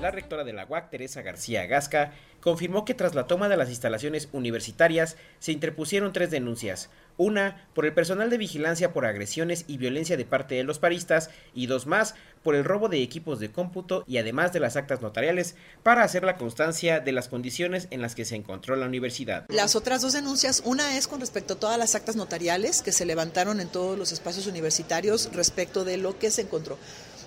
[0.00, 3.68] La rectora de la UAC, Teresa García Gasca, confirmó que tras la toma de las
[3.68, 6.88] instalaciones universitarias se interpusieron tres denuncias,
[7.18, 11.28] una por el personal de vigilancia por agresiones y violencia de parte de los paristas
[11.52, 15.02] y dos más por el robo de equipos de cómputo y además de las actas
[15.02, 19.44] notariales para hacer la constancia de las condiciones en las que se encontró la universidad.
[19.48, 23.04] Las otras dos denuncias, una es con respecto a todas las actas notariales que se
[23.04, 26.78] levantaron en todos los espacios universitarios respecto de lo que se encontró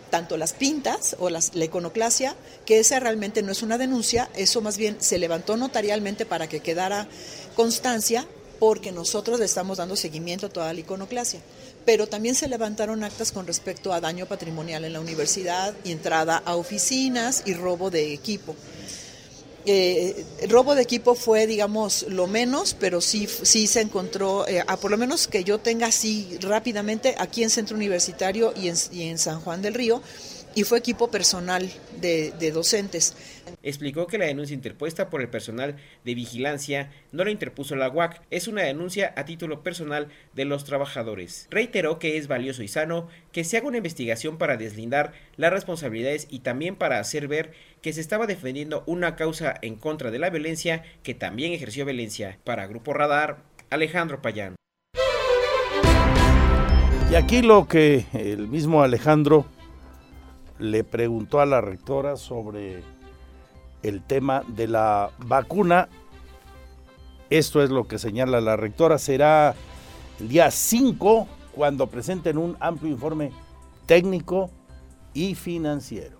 [0.10, 2.36] tanto las pintas o las, la iconoclasia,
[2.66, 6.60] que esa realmente no es una denuncia, eso más bien se levantó notarialmente para que
[6.60, 7.08] quedara
[7.56, 8.28] constancia
[8.62, 11.40] porque nosotros le estamos dando seguimiento a toda la iconoclasia.
[11.84, 16.56] Pero también se levantaron actas con respecto a daño patrimonial en la universidad entrada a
[16.56, 18.56] oficinas y robo de equipo.
[19.66, 24.78] Eh, robo de equipo fue, digamos, lo menos, pero sí, sí se encontró, eh, a
[24.78, 29.42] por lo menos que yo tenga así rápidamente, aquí en Centro Universitario y en, San
[29.42, 30.04] Juan del Río,
[30.54, 31.68] y fue equipo personal
[32.00, 33.16] de, docentes.
[33.64, 38.22] Explicó que la denuncia interpuesta por el personal de vigilancia no la interpuso la UAC,
[38.32, 41.48] es una denuncia a título personal de los trabajadores.
[41.52, 46.28] Reiteró que es valioso y sano que se haga una investigación para deslindar las responsabilidades
[46.30, 47.52] y también para hacer ver
[47.82, 52.40] que se estaba defendiendo una causa en contra de la violencia que también ejerció violencia.
[52.44, 53.38] Para Grupo Radar,
[53.70, 54.56] Alejandro Payán.
[57.12, 59.46] Y aquí lo que el mismo Alejandro
[60.60, 62.84] le preguntó a la rectora sobre
[63.84, 65.90] el tema de la vacuna.
[67.30, 68.98] Esto es lo que señala la rectora.
[68.98, 69.56] Será
[70.20, 73.32] el día 5 cuando presenten un amplio informe
[73.86, 74.50] técnico
[75.14, 76.18] y financiero.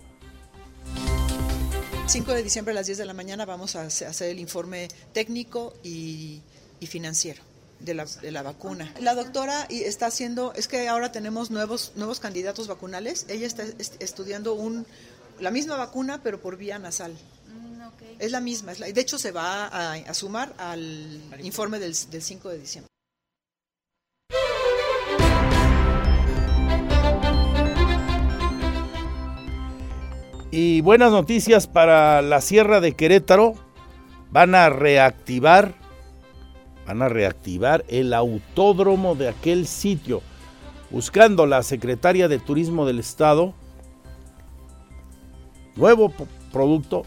[2.06, 5.72] 5 de diciembre a las 10 de la mañana vamos a hacer el informe técnico
[5.82, 6.42] y,
[6.86, 7.42] financiero
[7.80, 8.92] de la, de la, vacuna.
[9.00, 13.24] La doctora está haciendo, es que ahora tenemos nuevos, nuevos candidatos vacunales.
[13.28, 13.64] Ella está
[14.00, 14.84] estudiando un,
[15.40, 17.16] la misma vacuna, pero por vía nasal.
[17.94, 18.16] Okay.
[18.18, 18.72] Es la misma.
[18.72, 22.58] Es la, de hecho, se va a, a sumar al informe del, del 5 de
[22.58, 22.88] diciembre.
[30.50, 33.54] Y buenas noticias para la Sierra de Querétaro.
[34.30, 35.74] Van a reactivar
[36.86, 40.22] van a reactivar el autódromo de aquel sitio,
[40.90, 43.54] buscando la secretaria de Turismo del Estado,
[45.76, 46.12] nuevo
[46.52, 47.04] producto,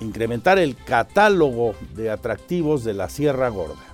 [0.00, 3.93] incrementar el catálogo de atractivos de la Sierra Gorda.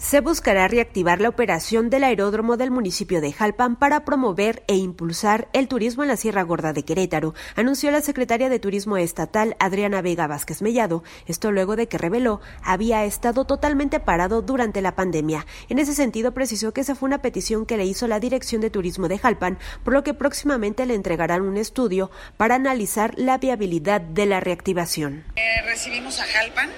[0.00, 5.48] Se buscará reactivar la operación del aeródromo del municipio de Jalpan para promover e impulsar
[5.52, 10.00] el turismo en la Sierra Gorda de Querétaro, anunció la secretaria de Turismo Estatal Adriana
[10.00, 15.44] Vega Vázquez Mellado, esto luego de que reveló había estado totalmente parado durante la pandemia.
[15.68, 18.70] En ese sentido, precisó que esa fue una petición que le hizo la Dirección de
[18.70, 24.00] Turismo de Jalpan, por lo que próximamente le entregarán un estudio para analizar la viabilidad
[24.00, 25.24] de la reactivación.
[25.36, 26.70] Eh, recibimos a Jalpan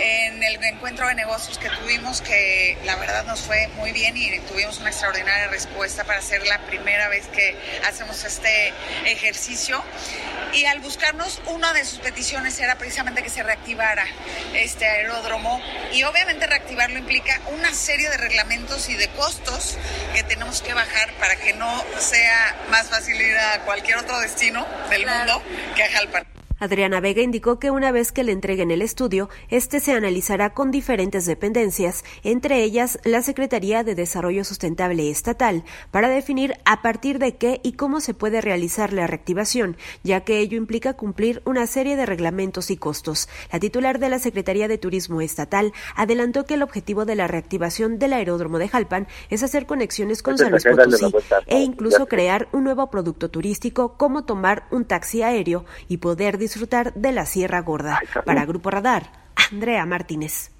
[0.00, 4.38] en el encuentro de negocios que tuvimos, que la verdad nos fue muy bien y
[4.40, 8.72] tuvimos una extraordinaria respuesta para ser la primera vez que hacemos este
[9.04, 9.82] ejercicio.
[10.52, 14.04] Y al buscarnos, una de sus peticiones era precisamente que se reactivara
[14.54, 15.60] este aeródromo.
[15.92, 19.76] Y obviamente reactivarlo implica una serie de reglamentos y de costos
[20.14, 24.66] que tenemos que bajar para que no sea más fácil ir a cualquier otro destino
[24.88, 25.42] del mundo
[25.76, 26.29] que a Jalpan.
[26.60, 30.70] Adriana Vega indicó que una vez que le entreguen el estudio, este se analizará con
[30.70, 37.36] diferentes dependencias, entre ellas la Secretaría de Desarrollo Sustentable Estatal, para definir a partir de
[37.36, 41.96] qué y cómo se puede realizar la reactivación, ya que ello implica cumplir una serie
[41.96, 43.30] de reglamentos y costos.
[43.50, 47.98] La titular de la Secretaría de Turismo Estatal adelantó que el objetivo de la reactivación
[47.98, 51.06] del aeródromo de Jalpan es hacer conexiones con San Luis Potosí
[51.46, 56.49] e incluso crear un nuevo producto turístico como tomar un taxi aéreo y poder disfrutar
[56.94, 58.00] de la Sierra Gorda.
[58.24, 59.04] Para Grupo Radar,
[59.52, 60.50] Andrea Martínez.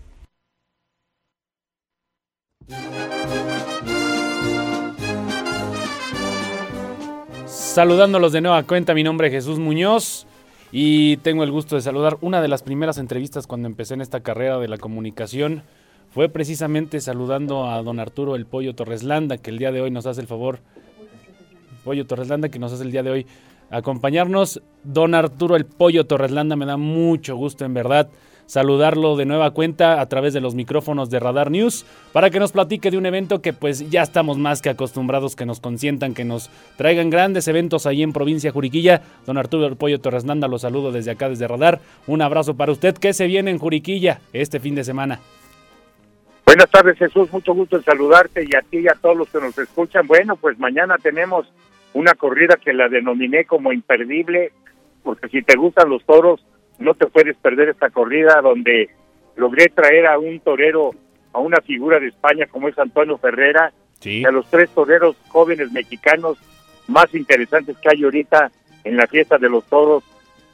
[7.46, 10.26] Saludándolos de nueva cuenta, mi nombre es Jesús Muñoz
[10.70, 12.18] y tengo el gusto de saludar.
[12.20, 15.64] Una de las primeras entrevistas cuando empecé en esta carrera de la comunicación
[16.12, 20.06] fue precisamente saludando a don Arturo el Pollo Torreslanda, que el día de hoy nos
[20.06, 20.60] hace el favor,
[21.84, 23.26] Pollo Torreslanda, que nos hace el día de hoy
[23.70, 24.62] acompañarnos.
[24.82, 28.08] Don Arturo El Pollo Torreslanda, me da mucho gusto en verdad
[28.50, 32.50] saludarlo de nueva cuenta a través de los micrófonos de Radar News para que nos
[32.50, 36.24] platique de un evento que pues ya estamos más que acostumbrados que nos consientan, que
[36.24, 39.02] nos traigan grandes eventos ahí en provincia Juriquilla.
[39.24, 41.78] Don Arturo El Pollo Torresnanda lo saludo desde acá, desde Radar.
[42.08, 42.96] Un abrazo para usted.
[42.96, 45.20] ¿Qué se viene en Juriquilla este fin de semana?
[46.44, 49.38] Buenas tardes Jesús, mucho gusto en saludarte y a ti y a todos los que
[49.38, 50.08] nos escuchan.
[50.08, 51.46] Bueno, pues mañana tenemos
[51.94, 54.52] una corrida que la denominé como imperdible,
[55.02, 56.44] porque si te gustan los toros,
[56.78, 58.90] no te puedes perder esta corrida donde
[59.36, 60.92] logré traer a un torero,
[61.32, 63.72] a una figura de España como es Antonio Ferrera,
[64.02, 66.38] y a los tres toreros jóvenes mexicanos
[66.88, 68.50] más interesantes que hay ahorita
[68.84, 70.02] en la fiesta de los toros,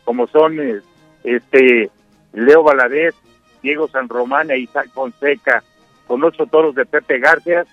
[0.04, 0.80] como son eh,
[1.22, 1.90] este
[2.32, 3.14] Leo Valadez,
[3.62, 5.62] Diego San Román e Isaac Fonseca,
[6.06, 7.64] con ocho toros de Pepe García,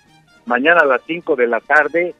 [0.45, 2.15] mañana a las cinco de la tarde,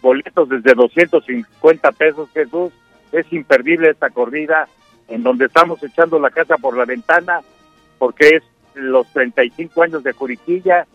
[0.00, 2.72] boletos desde 250 pesos, Jesús,
[3.12, 4.68] es imperdible esta corrida,
[5.08, 7.40] en donde estamos echando la casa por la ventana,
[7.98, 8.42] porque es
[8.74, 10.86] los 35 años de Juriquilla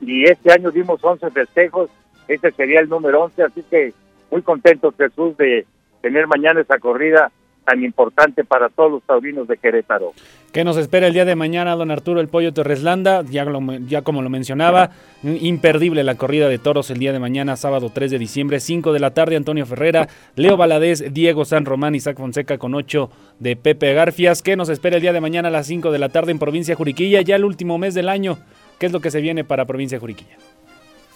[0.00, 1.90] y este año dimos 11 festejos,
[2.28, 3.92] este sería el número 11, así que
[4.30, 5.66] muy contentos Jesús de
[6.00, 7.30] tener mañana esa corrida
[7.64, 10.12] tan importante para todos los taurinos de Querétaro.
[10.52, 13.22] ¿Qué nos espera el día de mañana, don Arturo El Pollo Torreslanda?
[13.22, 13.46] Ya,
[13.86, 14.90] ya como lo mencionaba,
[15.22, 19.00] imperdible la corrida de toros el día de mañana, sábado 3 de diciembre, 5 de
[19.00, 23.94] la tarde, Antonio Ferrera, Leo Valadez, Diego San Román, Isaac Fonseca con 8 de Pepe
[23.94, 24.42] Garfias.
[24.42, 26.74] ¿Qué nos espera el día de mañana a las 5 de la tarde en Provincia
[26.74, 28.38] Juriquilla, ya el último mes del año?
[28.78, 30.36] ¿Qué es lo que se viene para Provincia Juriquilla?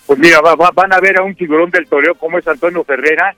[0.07, 3.35] Pues mira, van a ver a un figurón del toreo como es Antonio Ferrera,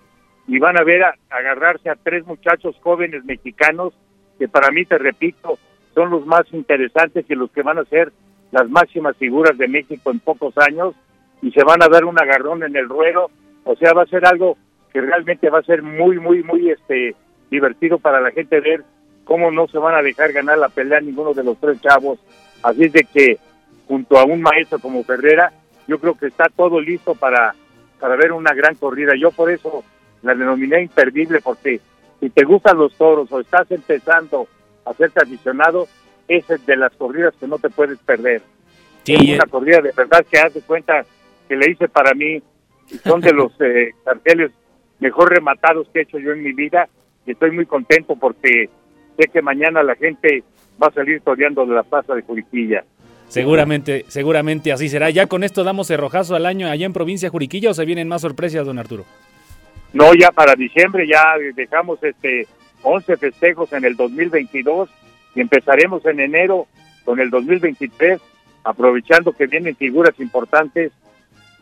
[0.48, 3.92] y van a ver agarrarse a tres muchachos jóvenes mexicanos
[4.38, 5.58] que para mí, te repito,
[5.94, 8.12] son los más interesantes y los que van a ser
[8.50, 10.94] las máximas figuras de México en pocos años
[11.42, 13.30] y se van a dar un agarrón en el ruedo,
[13.64, 14.56] o sea, va a ser algo
[14.92, 17.14] que realmente va a ser muy, muy, muy este
[17.50, 18.84] divertido para la gente ver
[19.24, 22.18] cómo no se van a dejar ganar la pelea ninguno de los tres chavos.
[22.62, 23.38] Así es de que
[23.86, 25.52] junto a un maestro como Ferrera,
[25.86, 27.54] yo creo que está todo listo para,
[28.00, 29.12] para ver una gran corrida.
[29.18, 29.84] Yo por eso
[30.22, 31.80] la denominé imperdible porque
[32.20, 34.48] si te gustan los toros o estás empezando
[34.84, 35.86] a ser tradicionado,
[36.26, 38.42] esa es de las corridas que no te puedes perder.
[39.04, 41.04] Sí, es una corrida de verdad que haz de cuenta
[41.48, 42.42] que le hice para mí,
[43.04, 44.50] son de los eh, carteles
[44.98, 46.88] mejor rematados que he hecho yo en mi vida
[47.24, 48.68] y estoy muy contento porque
[49.16, 50.42] sé que mañana la gente
[50.82, 52.84] va a salir toreando de la plaza de Juriquilla.
[53.28, 55.10] Seguramente, seguramente así será.
[55.10, 58.22] ¿Ya con esto damos cerrojazo al año allá en provincia Juriquilla o se vienen más
[58.22, 59.04] sorpresas, don Arturo?
[59.92, 62.46] No, ya para diciembre ya dejamos este
[62.82, 64.88] 11 festejos en el 2022
[65.34, 66.66] y empezaremos en enero
[67.04, 68.20] con el 2023,
[68.64, 70.92] aprovechando que vienen figuras importantes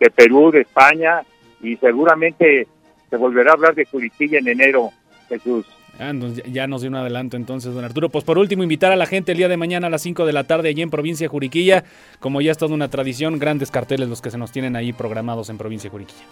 [0.01, 1.23] de Perú, de España
[1.63, 2.67] y seguramente
[3.09, 4.91] se volverá a hablar de Juriquilla en enero,
[5.29, 5.67] Jesús.
[5.99, 6.13] Ah,
[6.53, 8.11] ya nos dio un adelanto entonces, don Arturo.
[8.11, 10.33] Pues por último, invitar a la gente el día de mañana a las 5 de
[10.33, 11.85] la tarde allí en Provincia Juriquilla.
[12.21, 15.49] Como ya es toda una tradición, grandes carteles los que se nos tienen ahí programados
[15.49, 16.25] en Provincia Juriquilla.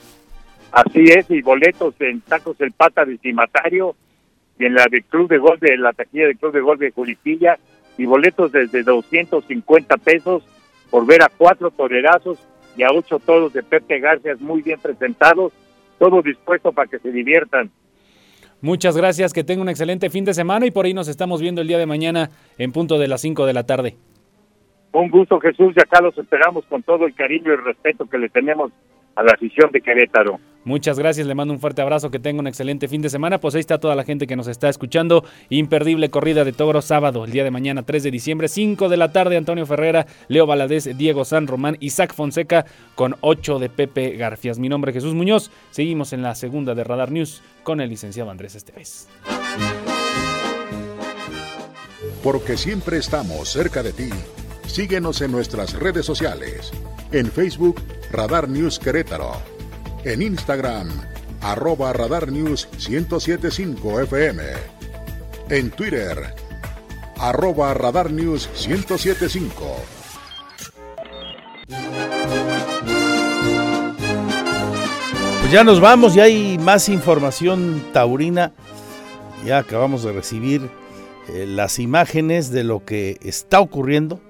[0.75, 3.95] Así es, y boletos en Tacos El Pata de Cimatario
[4.59, 6.91] y en la de Club de Gol de la taquilla del Club de Gol de
[6.91, 7.59] Juripilla
[7.97, 10.43] y boletos desde 250 pesos
[10.91, 12.41] por ver a cuatro torerazos
[12.77, 15.53] y a ocho toros de Pepe García muy bien presentados,
[16.01, 17.70] todo dispuesto para que se diviertan.
[18.61, 21.61] Muchas gracias, que tenga un excelente fin de semana y por ahí nos estamos viendo
[21.61, 23.95] el día de mañana en punto de las 5 de la tarde.
[24.91, 28.18] Un gusto Jesús y acá los esperamos con todo el cariño y el respeto que
[28.18, 28.72] le tenemos
[29.14, 30.41] a la afición de Querétaro.
[30.64, 33.38] Muchas gracias, le mando un fuerte abrazo, que tenga un excelente fin de semana.
[33.38, 35.24] Pues ahí está toda la gente que nos está escuchando.
[35.50, 39.12] Imperdible corrida de toros sábado, el día de mañana, 3 de diciembre, 5 de la
[39.12, 39.36] tarde.
[39.36, 44.58] Antonio Ferrera, Leo Valadez, Diego San Román, Isaac Fonseca con 8 de Pepe Garfias.
[44.58, 45.50] Mi nombre es Jesús Muñoz.
[45.70, 49.08] Seguimos en la segunda de Radar News con el licenciado Andrés Esteves.
[52.22, 54.08] Porque siempre estamos cerca de ti.
[54.66, 56.72] Síguenos en nuestras redes sociales.
[57.12, 59.54] En Facebook, Radar News Querétaro.
[60.05, 60.91] En Instagram,
[61.41, 64.43] arroba Radar News 1075 FM.
[65.49, 66.35] En Twitter,
[67.18, 69.76] arroba Radar News 1075.
[75.41, 78.53] Pues ya nos vamos, ya hay más información taurina.
[79.47, 80.68] Ya acabamos de recibir
[81.29, 84.21] eh, las imágenes de lo que está ocurriendo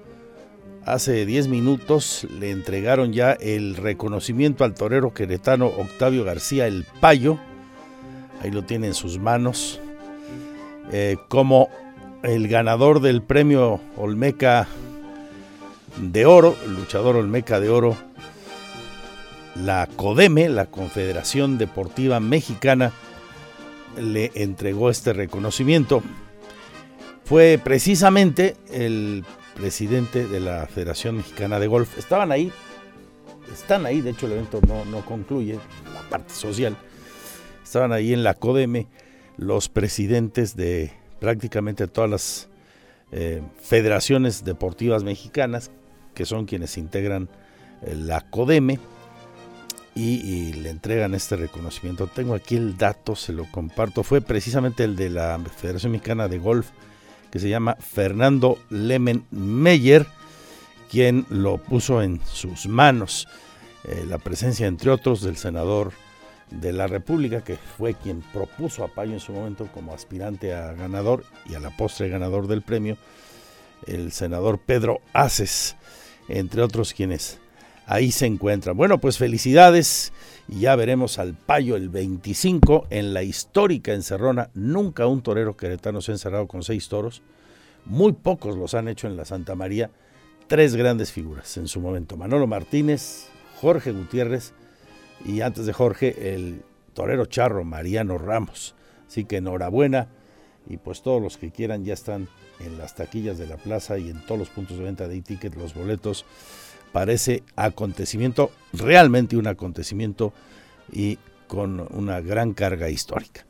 [0.85, 7.39] Hace 10 minutos le entregaron ya el reconocimiento al torero queretano Octavio García el Payo.
[8.43, 9.79] Ahí lo tiene en sus manos.
[10.91, 11.69] Eh, como
[12.21, 14.67] el ganador del premio Olmeca
[15.97, 17.97] de Oro, luchador Olmeca de Oro,
[19.55, 22.91] la CODEME, la Confederación Deportiva Mexicana,
[23.99, 26.03] le entregó este reconocimiento.
[27.23, 29.23] Fue precisamente el
[29.55, 31.97] presidente de la Federación Mexicana de Golf.
[31.97, 32.51] Estaban ahí,
[33.51, 35.59] están ahí, de hecho el evento no, no concluye,
[35.93, 36.75] la parte social.
[37.63, 38.87] Estaban ahí en la CODEME
[39.37, 42.49] los presidentes de prácticamente todas las
[43.11, 45.71] eh, federaciones deportivas mexicanas,
[46.13, 47.29] que son quienes integran
[47.81, 48.79] eh, la CODEME,
[49.97, 52.07] y, y, le entregan este reconocimiento.
[52.07, 54.03] Tengo aquí el dato, se lo comparto.
[54.03, 56.71] Fue precisamente el de la Federación Mexicana de Golf,
[57.35, 60.07] que se llama Fernando Lemen Meyer,
[60.89, 63.27] quien lo puso en sus manos.
[63.83, 65.91] Eh, la presencia, entre otros, del senador
[66.49, 70.71] de la República, que fue quien propuso a Payo en su momento como aspirante a
[70.75, 72.95] ganador y a la postre ganador del premio,
[73.85, 75.75] el senador Pedro Aces,
[76.29, 77.41] entre otros quienes
[77.85, 78.77] ahí se encuentran.
[78.77, 80.13] Bueno, pues felicidades
[80.47, 84.49] y ya veremos al Payo el 25 en la histórica encerrona.
[84.53, 87.21] Nunca un torero queretano se ha encerrado con seis toros.
[87.85, 89.91] Muy pocos los han hecho en la Santa María.
[90.47, 92.17] Tres grandes figuras en su momento.
[92.17, 93.27] Manolo Martínez,
[93.61, 94.53] Jorge Gutiérrez
[95.23, 96.61] y antes de Jorge el
[96.93, 98.75] torero charro Mariano Ramos.
[99.07, 100.09] Así que enhorabuena
[100.67, 102.27] y pues todos los que quieran ya están
[102.59, 105.55] en las taquillas de la plaza y en todos los puntos de venta de e-ticket,
[105.55, 106.25] los boletos
[106.95, 110.31] parece acontecimiento, realmente un acontecimiento
[110.93, 113.45] y con una gran carga histórica.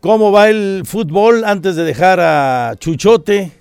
[0.00, 3.52] ¿Cómo va el fútbol antes de dejar a Chuchote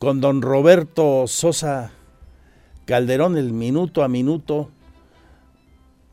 [0.00, 1.92] con don Roberto Sosa
[2.84, 4.68] Calderón el minuto a minuto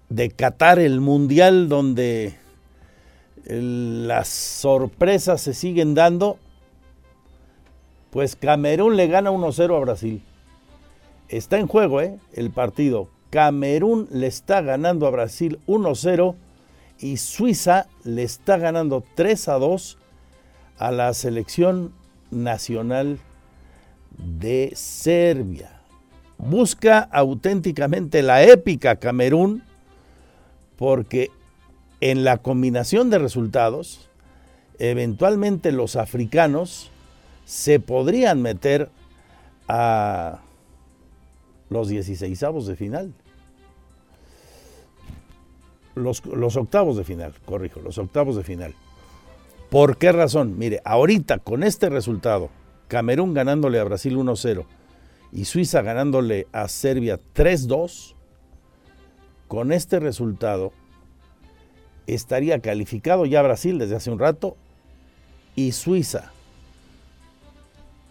[0.10, 2.38] de Qatar, el mundial donde
[3.48, 6.38] las sorpresas se siguen dando?
[8.12, 10.22] Pues Camerún le gana 1-0 a Brasil
[11.38, 12.18] está en juego ¿eh?
[12.34, 13.10] el partido.
[13.30, 16.36] Camerún le está ganando a Brasil 1-0
[17.00, 19.98] y Suiza le está ganando 3-2
[20.78, 21.94] a la selección
[22.30, 23.20] nacional
[24.18, 25.82] de Serbia.
[26.38, 29.64] Busca auténticamente la épica Camerún
[30.78, 31.32] porque
[32.02, 34.10] en la combinación de resultados,
[34.78, 36.92] eventualmente los africanos
[37.46, 38.90] se podrían meter
[39.68, 40.42] a
[41.74, 43.14] los 16 de final.
[45.96, 48.74] Los, los, octavos de final, corrijo, los octavos de final.
[49.70, 50.58] ¿Por qué razón?
[50.58, 52.50] Mire, ahorita con este resultado,
[52.88, 54.66] Camerún ganándole a Brasil 1-0
[55.32, 58.16] y Suiza ganándole a Serbia 3-2,
[59.48, 60.74] con este resultado
[62.08, 64.58] estaría calificado ya Brasil desde hace un rato
[65.56, 66.32] y Suiza.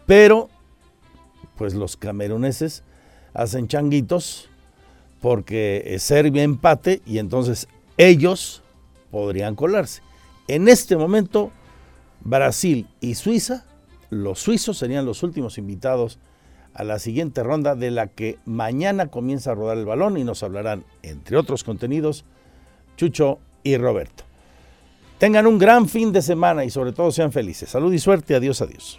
[0.07, 0.49] Pero,
[1.57, 2.83] pues los cameruneses
[3.35, 4.49] hacen changuitos
[5.21, 8.63] porque Serbia empate y entonces ellos
[9.11, 10.03] podrían colarse.
[10.49, 11.53] En este momento,
[12.21, 13.65] Brasil y Suiza,
[14.11, 16.19] los suizos serían los últimos invitados
[16.75, 20.43] a la siguiente ronda de la que mañana comienza a rodar el balón y nos
[20.43, 22.25] hablarán, entre otros contenidos,
[22.97, 24.25] Chucho y Roberto.
[25.19, 27.69] Tengan un gran fin de semana y sobre todo sean felices.
[27.69, 28.35] Salud y suerte.
[28.35, 28.99] Adiós, adiós.